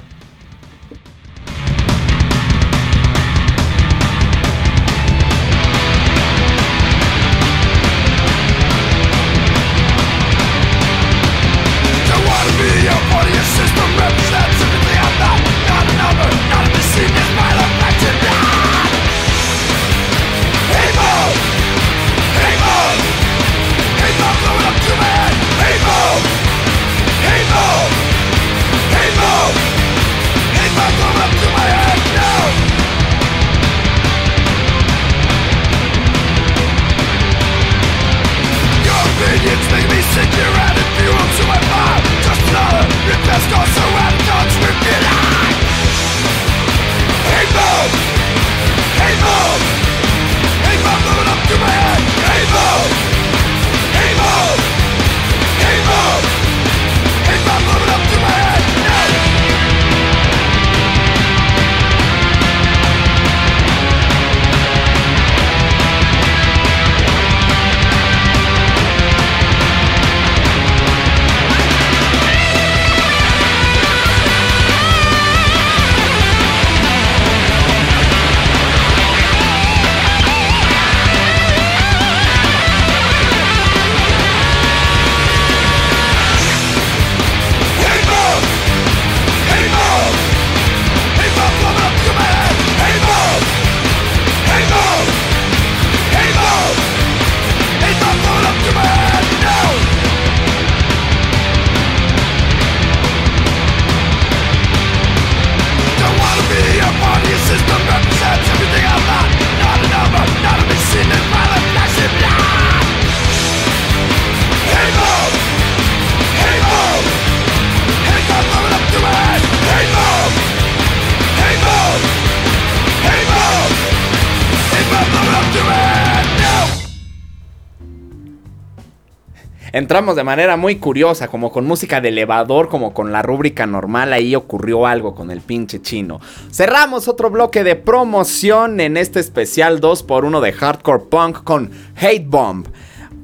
[129.89, 134.13] Entramos de manera muy curiosa, como con música de elevador, como con la rúbrica normal,
[134.13, 136.21] ahí ocurrió algo con el pinche chino.
[136.51, 142.67] Cerramos otro bloque de promoción en este especial 2x1 de Hardcore Punk con Hate Bomb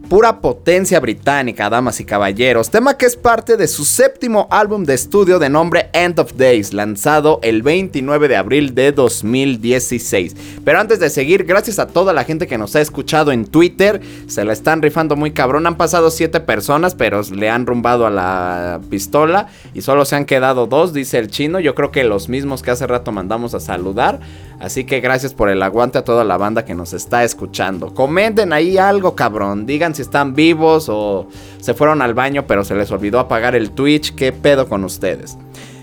[0.10, 4.94] pura potencia británica, damas y caballeros, tema que es parte de su séptimo álbum de
[4.94, 10.36] estudio de nombre End of Days, lanzado el 29 de abril de 2016.
[10.64, 14.02] Pero antes de seguir, gracias a toda la gente que nos ha escuchado en Twitter,
[14.28, 18.12] se la están rifando muy cabrón, han pasado siete personas, pero le han rumbado a
[18.12, 22.30] la pistola y solo se han quedado dos, dice el chino, yo creo que los
[22.30, 24.20] mismos que hace rato mandamos a saludar.
[24.60, 27.94] Así que gracias por el aguante a toda la banda que nos está escuchando.
[27.94, 29.66] Comenten ahí algo, cabrón.
[29.66, 31.28] Digan si están vivos o
[31.60, 34.16] se fueron al baño pero se les olvidó apagar el Twitch.
[34.16, 35.38] ¿Qué pedo con ustedes?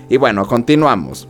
[0.09, 1.27] Y bueno, continuamos.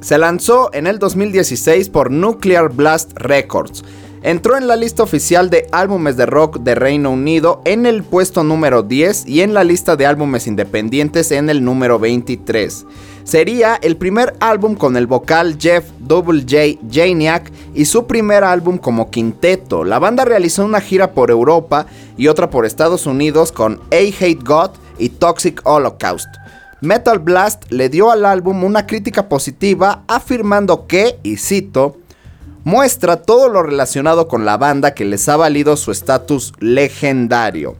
[0.00, 3.82] Se lanzó en el 2016 por Nuclear Blast Records.
[4.22, 8.42] Entró en la lista oficial de álbumes de rock de Reino Unido en el puesto
[8.42, 12.86] número 10 y en la lista de álbumes independientes en el número 23.
[13.26, 16.78] Sería el primer álbum con el vocal Jeff Double J.
[16.88, 19.82] Janiak y su primer álbum como quinteto.
[19.82, 24.44] La banda realizó una gira por Europa y otra por Estados Unidos con A Hate
[24.44, 24.70] God
[25.00, 26.28] y Toxic Holocaust.
[26.80, 31.96] Metal Blast le dio al álbum una crítica positiva afirmando que, y cito,
[32.62, 37.74] muestra todo lo relacionado con la banda que les ha valido su estatus legendario.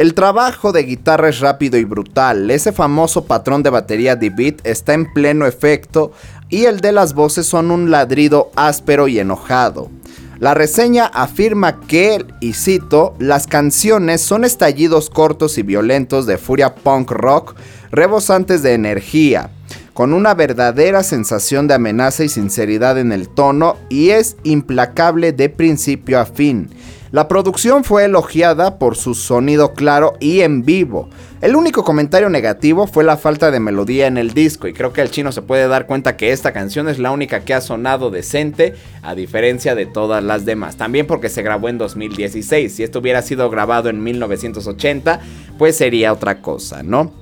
[0.00, 4.66] El trabajo de guitarra es rápido y brutal, ese famoso patrón de batería de beat
[4.66, 6.12] está en pleno efecto
[6.48, 9.90] y el de las voces son un ladrido áspero y enojado.
[10.38, 16.76] La reseña afirma que, y cito, las canciones son estallidos cortos y violentos de furia
[16.76, 17.54] punk rock,
[17.90, 19.50] rebosantes de energía,
[19.92, 25.50] con una verdadera sensación de amenaza y sinceridad en el tono y es implacable de
[25.50, 26.70] principio a fin.
[27.12, 31.08] La producción fue elogiada por su sonido claro y en vivo.
[31.40, 35.00] El único comentario negativo fue la falta de melodía en el disco y creo que
[35.00, 38.10] el chino se puede dar cuenta que esta canción es la única que ha sonado
[38.12, 40.76] decente a diferencia de todas las demás.
[40.76, 42.72] También porque se grabó en 2016.
[42.72, 45.18] Si esto hubiera sido grabado en 1980,
[45.58, 47.12] pues sería otra cosa, ¿no?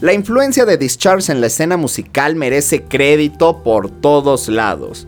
[0.00, 5.06] La influencia de Discharge en la escena musical merece crédito por todos lados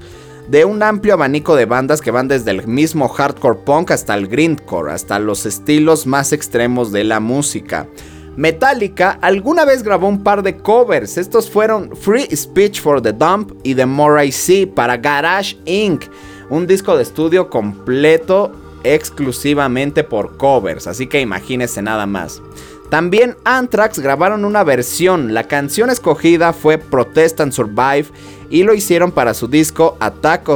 [0.48, 4.28] de un amplio abanico de bandas que van desde el mismo hardcore punk hasta el
[4.28, 7.86] grindcore, hasta los estilos más extremos de la música.
[8.36, 13.52] Metallica alguna vez grabó un par de covers, estos fueron Free Speech for the Dump
[13.62, 16.04] y The More I See para Garage Inc.,
[16.48, 18.52] un disco de estudio completo
[18.84, 22.42] exclusivamente por covers, así que imagínense nada más.
[22.92, 28.06] También Anthrax grabaron una versión, la canción escogida fue Protest and Survive
[28.52, 30.48] y lo hicieron para su disco Attack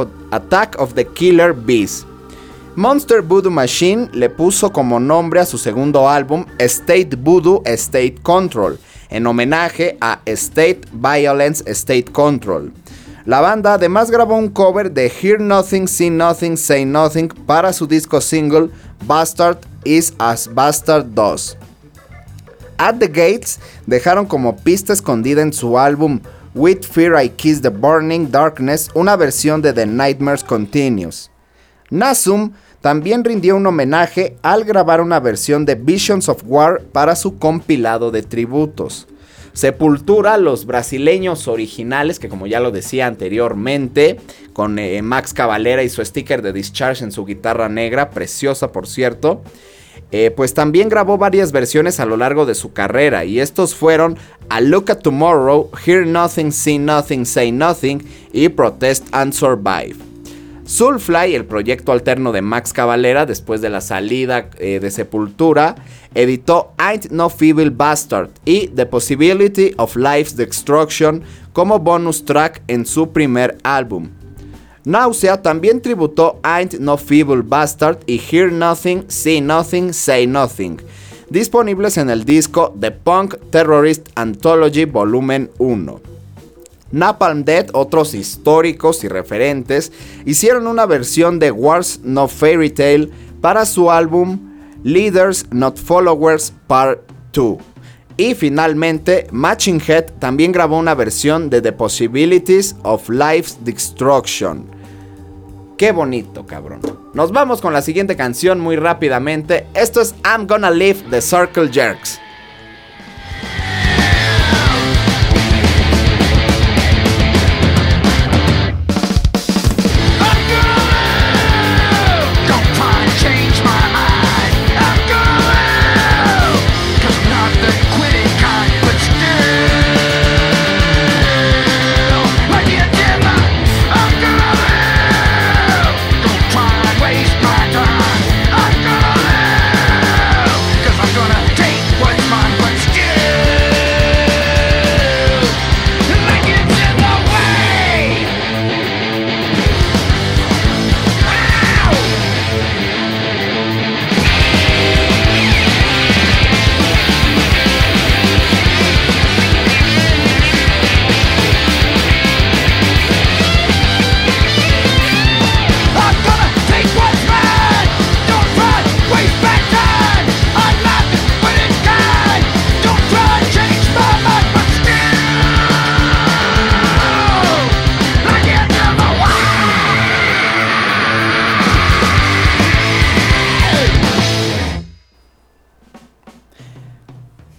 [0.79, 2.05] of, the Killer Bees.
[2.75, 8.77] Monster Voodoo Machine le puso como nombre a su segundo álbum State Voodoo State Control,
[9.09, 12.71] en homenaje a State Violence State Control.
[13.25, 17.87] La banda además grabó un cover de Hear Nothing, See Nothing, Say Nothing para su
[17.87, 18.69] disco single
[19.07, 21.57] Bastard is as Bastard Does.
[22.77, 26.19] At the Gates dejaron como pista escondida en su álbum
[26.55, 31.29] With Fear I Kiss the Burning Darkness una versión de The Nightmares Continues.
[31.89, 37.37] Nasum también rindió un homenaje al grabar una versión de Visions of War para su
[37.37, 39.07] compilado de tributos.
[39.53, 44.19] Sepultura, los brasileños originales, que como ya lo decía anteriormente,
[44.53, 48.87] con eh, Max Cavalera y su sticker de Discharge en su guitarra negra, preciosa por
[48.87, 49.41] cierto,
[50.11, 54.17] eh, pues también grabó varias versiones a lo largo de su carrera y estos fueron
[54.49, 57.99] A Look at Tomorrow, Hear Nothing, See Nothing, Say Nothing
[58.31, 59.95] y Protest and Survive.
[60.67, 65.75] Soulfly, el proyecto alterno de Max Cavalera después de la salida eh, de Sepultura,
[66.13, 72.85] editó Ain't No Feeble Bastard y The Possibility of Life's Destruction como bonus track en
[72.85, 74.09] su primer álbum.
[74.87, 80.77] Nausea también tributó Ain't No Feeble Bastard y Hear Nothing, See Nothing, Say Nothing,
[81.29, 85.99] disponibles en el disco The Punk Terrorist Anthology Volumen 1.
[86.93, 89.91] Napalm Dead, otros históricos y referentes,
[90.25, 93.09] hicieron una versión de Wars No Fairy Tale
[93.41, 94.39] para su álbum
[94.85, 97.01] Leaders Not Followers Part
[97.33, 97.57] 2.
[98.15, 104.76] Y finalmente, Matching Head también grabó una versión de The Possibilities of Life's Destruction.
[105.77, 106.81] Qué bonito, cabrón.
[107.13, 109.67] Nos vamos con la siguiente canción muy rápidamente.
[109.75, 112.19] Esto es I'm Gonna Live the Circle Jerks.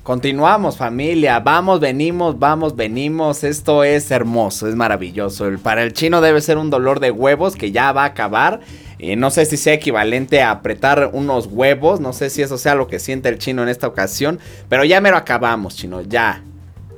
[0.08, 5.50] Continuamos familia, vamos, venimos, vamos, venimos, esto es hermoso, es maravilloso.
[5.62, 8.60] Para el chino debe ser un dolor de huevos que ya va a acabar.
[8.98, 12.74] Y no sé si sea equivalente a apretar unos huevos, no sé si eso sea
[12.74, 14.40] lo que siente el chino en esta ocasión,
[14.70, 16.42] pero ya me lo acabamos, chino, ya.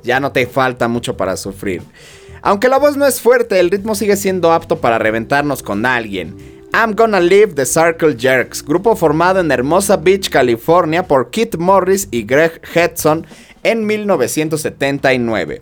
[0.03, 1.81] Ya no te falta mucho para sufrir.
[2.41, 6.60] Aunque la voz no es fuerte, el ritmo sigue siendo apto para reventarnos con alguien.
[6.73, 12.07] I'm Gonna Live the Circle Jerks, grupo formado en Hermosa Beach, California por Keith Morris
[12.11, 13.27] y Greg Hudson
[13.61, 15.61] en 1979.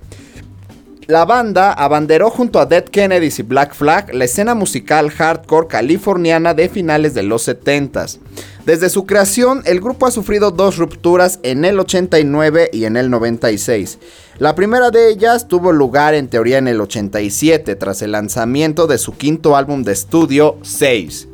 [1.07, 6.53] La banda abanderó junto a Dead Kennedys y Black Flag la escena musical hardcore californiana
[6.53, 8.20] de finales de los 70s.
[8.68, 13.10] Desde su creación, el grupo ha sufrido dos rupturas en el 89 y en el
[13.10, 13.97] 96.
[14.40, 18.98] La primera de ellas tuvo lugar en teoría en el 87, tras el lanzamiento de
[18.98, 21.28] su quinto álbum de estudio, 6.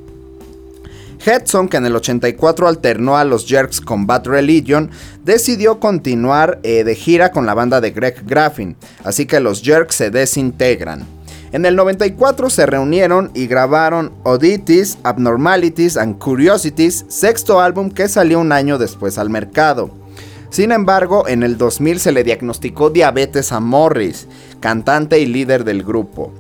[1.24, 4.90] Hudson, que en el 84 alternó a los Jerks con Bad Religion,
[5.24, 9.94] decidió continuar eh, de gira con la banda de Greg Graffin, así que los Jerks
[9.94, 11.06] se desintegran.
[11.52, 18.40] En el 94 se reunieron y grabaron Oddities, Abnormalities and Curiosities, sexto álbum que salió
[18.40, 20.05] un año después al mercado.
[20.56, 24.26] Sin embargo, en el 2000 se le diagnosticó diabetes a Morris,
[24.62, 26.32] cantante y líder del grupo,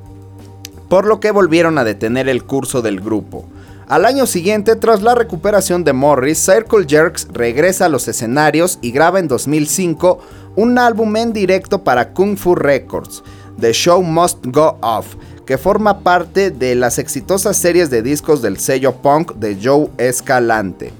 [0.87, 3.43] por lo que volvieron a detener el curso del grupo.
[3.89, 8.91] Al año siguiente, tras la recuperación de Morris, Circle Jerks regresa a los escenarios y
[8.91, 10.19] graba en 2005
[10.55, 13.21] un álbum en directo para Kung Fu Records,
[13.59, 18.59] The Show Must Go Off, que forma parte de las exitosas series de discos del
[18.59, 20.93] sello punk de Joe Escalante.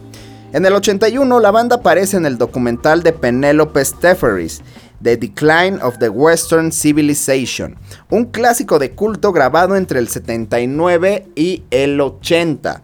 [0.55, 4.61] En el 81 la banda aparece en el documental de Penelope Stefferis,
[5.03, 7.75] The Decline of the Western Civilization,
[8.09, 12.81] un clásico de culto grabado entre el 79 y el 80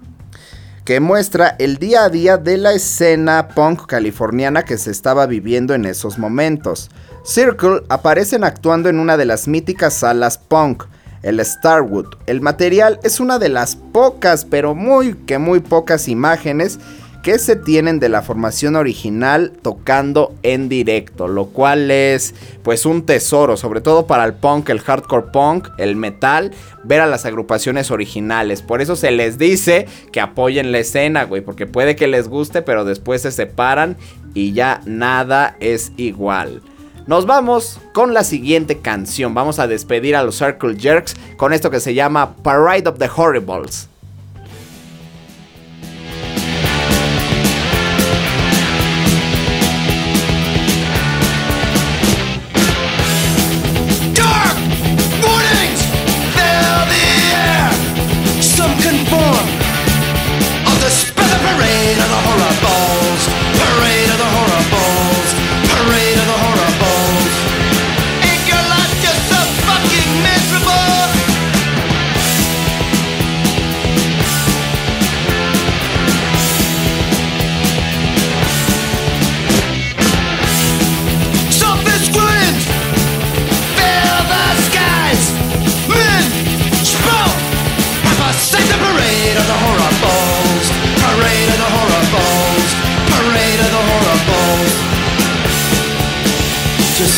[0.84, 5.74] que muestra el día a día de la escena punk californiana que se estaba viviendo
[5.74, 6.90] en esos momentos.
[7.24, 10.84] Circle aparecen actuando en una de las míticas salas punk,
[11.24, 12.16] el Starwood.
[12.26, 16.80] El material es una de las pocas, pero muy que muy pocas imágenes
[17.24, 23.06] que se tienen de la formación original tocando en directo, lo cual es pues un
[23.06, 26.52] tesoro, sobre todo para el punk, el hardcore punk, el metal,
[26.84, 28.62] ver a las agrupaciones originales.
[28.62, 32.62] Por eso se les dice que apoyen la escena, güey, porque puede que les guste,
[32.62, 33.98] pero después se separan
[34.34, 36.62] y ya nada es igual.
[37.08, 39.34] Nos vamos con la siguiente canción.
[39.34, 43.10] Vamos a despedir a los Circle Jerks con esto que se llama Parade of the
[43.14, 43.91] Horribles.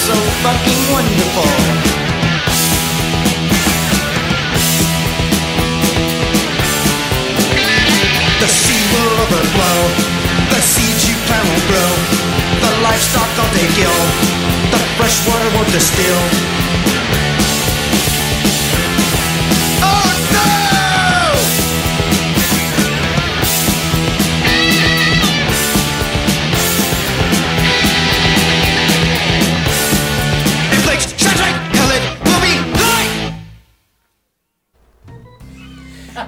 [0.03, 1.47] so fucking wonderful.
[8.43, 9.79] The sea will overflow,
[10.51, 11.91] the seeds you plant will grow,
[12.59, 13.99] the livestock all they kill,
[14.75, 17.02] the fresh water won't distill.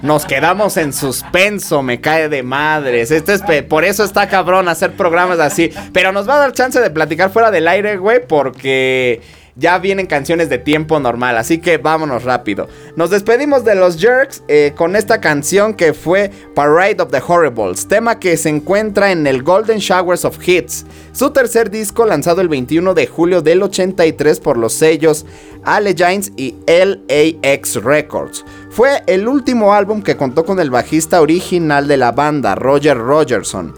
[0.06, 3.10] Nos quedamos en suspenso, me cae de madres.
[3.10, 5.72] Este es por eso está cabrón hacer programas así.
[5.94, 9.24] Pero nos va a dar chance de platicar fuera del aire, güey, porque
[9.56, 12.68] ya vienen canciones de tiempo normal, así que vámonos rápido.
[12.96, 17.88] Nos despedimos de los Jerks eh, con esta canción que fue Parade of the Horribles,
[17.88, 22.50] tema que se encuentra en el Golden Showers of Hits, su tercer disco lanzado el
[22.50, 25.26] 21 de julio del 83 por los sellos
[25.64, 28.44] Allegiance y LAX Records.
[28.70, 33.74] Fue el último álbum que contó con el bajista original de la banda, Roger Rogerson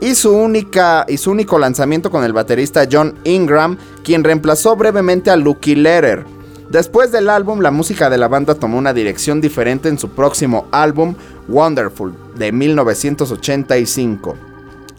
[0.00, 5.30] y su, única, y su único lanzamiento con el baterista John Ingram, quien reemplazó brevemente
[5.30, 6.24] a Lucky Letter.
[6.70, 10.66] Después del álbum, la música de la banda tomó una dirección diferente en su próximo
[10.70, 11.16] álbum,
[11.48, 14.36] Wonderful, de 1985.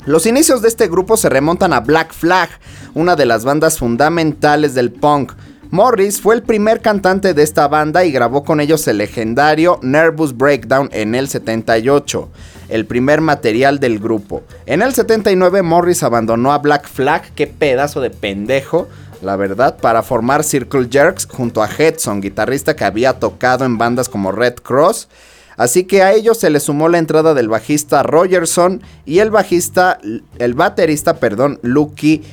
[0.06, 2.50] Los inicios de este grupo se remontan a Black Flag,
[2.94, 5.34] una de las bandas fundamentales del punk.
[5.70, 10.36] Morris fue el primer cantante de esta banda y grabó con ellos el legendario Nervous
[10.36, 12.30] Breakdown en el 78,
[12.72, 14.42] el primer material del grupo.
[14.66, 18.88] En el 79 Morris abandonó a Black Flag, qué pedazo de pendejo,
[19.22, 24.10] la verdad, para formar Circle Jerks junto a Hedson, guitarrista que había tocado en bandas
[24.10, 25.10] como Red Cross.
[25.58, 30.00] Así que a ellos se le sumó la entrada del bajista Rogerson y el bajista,
[30.40, 32.24] el baterista, perdón, Lucky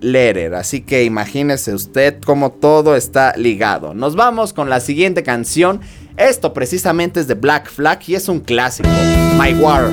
[0.00, 0.54] Lerer.
[0.54, 3.94] Así que imagínese usted cómo todo está ligado.
[3.94, 5.80] Nos vamos con la siguiente canción.
[6.18, 8.88] Esto precisamente es de Black Flag y es un clásico.
[9.38, 9.88] My War.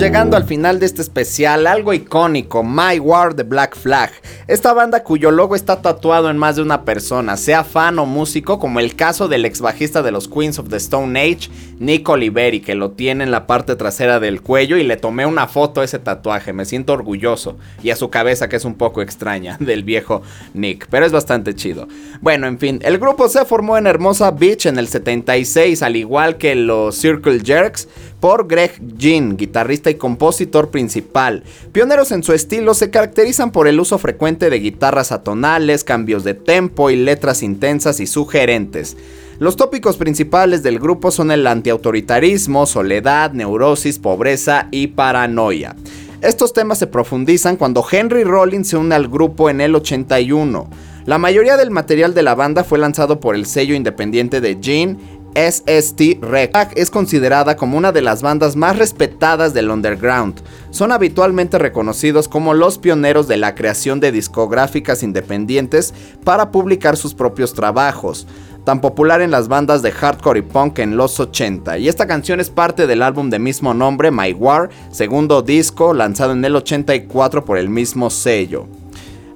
[0.00, 4.10] Llegando al final de este especial, algo icónico, My War de Black Flag.
[4.46, 8.58] Esta banda cuyo logo está tatuado en más de una persona, sea fan o músico,
[8.58, 11.50] como el caso del ex bajista de los Queens of the Stone Age,
[11.80, 15.48] Nick Oliveri, que lo tiene en la parte trasera del cuello y le tomé una
[15.48, 19.00] foto a ese tatuaje, me siento orgulloso, y a su cabeza que es un poco
[19.00, 20.20] extraña del viejo
[20.52, 21.88] Nick, pero es bastante chido.
[22.20, 26.36] Bueno, en fin, el grupo se formó en Hermosa Beach en el 76, al igual
[26.36, 27.88] que los Circle Jerks,
[28.20, 31.44] por Greg Jean, guitarrista y compositor principal.
[31.72, 36.34] Pioneros en su estilo, se caracterizan por el uso frecuente de guitarras atonales, cambios de
[36.34, 38.98] tempo y letras intensas y sugerentes.
[39.40, 45.74] Los tópicos principales del grupo son el antiautoritarismo, soledad, neurosis, pobreza y paranoia.
[46.20, 50.68] Estos temas se profundizan cuando Henry Rollins se une al grupo en el 81.
[51.06, 54.98] La mayoría del material de la banda fue lanzado por el sello independiente de Jean
[55.34, 60.40] SST Records es considerada como una de las bandas más respetadas del underground.
[60.70, 67.14] Son habitualmente reconocidos como los pioneros de la creación de discográficas independientes para publicar sus
[67.14, 68.26] propios trabajos,
[68.64, 71.78] tan popular en las bandas de hardcore y punk en los 80.
[71.78, 76.32] Y esta canción es parte del álbum de mismo nombre, My War, segundo disco lanzado
[76.32, 78.66] en el 84 por el mismo sello.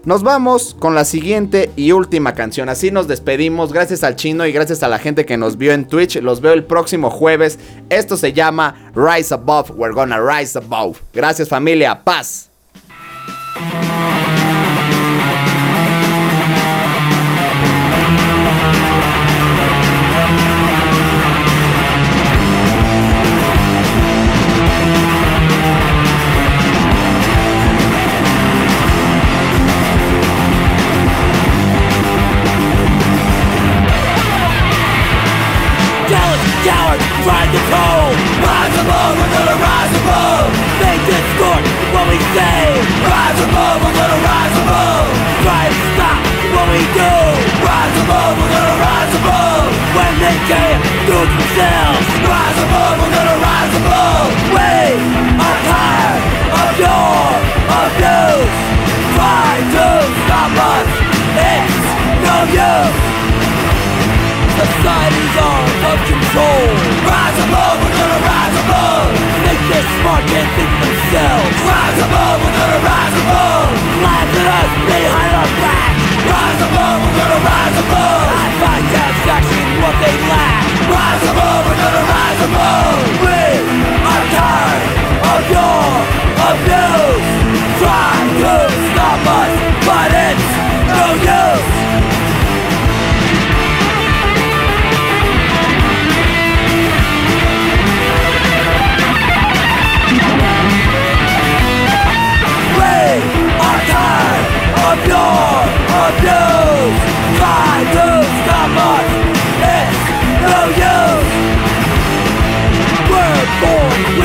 [0.04, 2.68] Nos vamos con la siguiente y última canción.
[2.68, 3.72] Así nos despedimos.
[3.72, 6.16] Gracias al chino y gracias a la gente que nos vio en Twitch.
[6.16, 7.58] Los veo el próximo jueves.
[7.88, 9.70] Esto se llama Rise Above.
[9.70, 10.98] We're gonna rise above.
[11.14, 12.04] Gracias familia.
[12.04, 12.50] Paz.
[46.74, 47.14] We do
[47.62, 49.70] Rise above, we're gonna rise above.
[49.94, 52.06] When they can't do it themselves.
[52.26, 54.26] Rise above, we're gonna rise above.
[54.50, 54.74] We
[55.38, 56.22] are tired
[56.62, 57.14] of your
[57.78, 58.58] abuse
[59.14, 59.86] Try to
[60.26, 60.90] stop us
[61.54, 61.86] It's
[62.26, 62.98] no use.
[64.58, 66.66] Society's out of control.
[67.06, 69.08] Rise above, we're gonna rise above.
[69.46, 71.54] Think this smart, can't think themselves.
[71.70, 73.66] Rise above, we're gonna rise above.
[74.02, 75.93] Laugh at us behind our back
[76.32, 78.26] Rise above, we're gonna rise above.
[78.44, 80.64] I find satisfaction in what they lack.
[80.88, 82.98] Rise above, we're gonna rise above.
[83.24, 83.40] We
[84.12, 84.84] are tired
[85.32, 85.84] of your
[86.50, 87.28] abuse.
[87.80, 88.54] Try to
[88.90, 89.52] stop us,
[89.88, 90.48] but it's
[90.90, 91.93] no use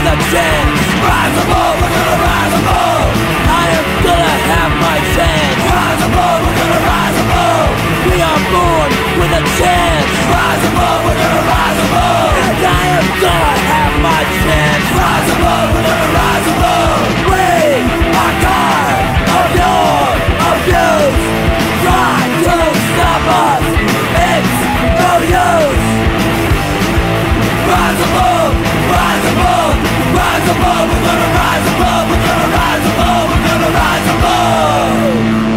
[0.09, 3.09] Rise above, we're gonna rise above
[3.45, 5.59] I am gonna have my chance.
[5.69, 7.69] Rise above, we're gonna rise above
[8.09, 8.89] We are born
[9.21, 10.09] with a chance.
[10.33, 14.85] Rise above, we're gonna rise above And I am gonna have my chance.
[14.97, 17.45] Rise above, we're gonna rise above We
[18.17, 18.33] are
[19.37, 19.93] of your
[20.49, 21.21] abuse.
[21.85, 22.17] Try
[22.49, 22.57] to
[22.89, 23.65] stop us.
[24.33, 24.57] It's
[24.97, 25.85] no use.
[27.69, 28.38] Rise above,
[30.55, 35.48] above, we're gonna rise above We're gonna rise above, we're gonna rise above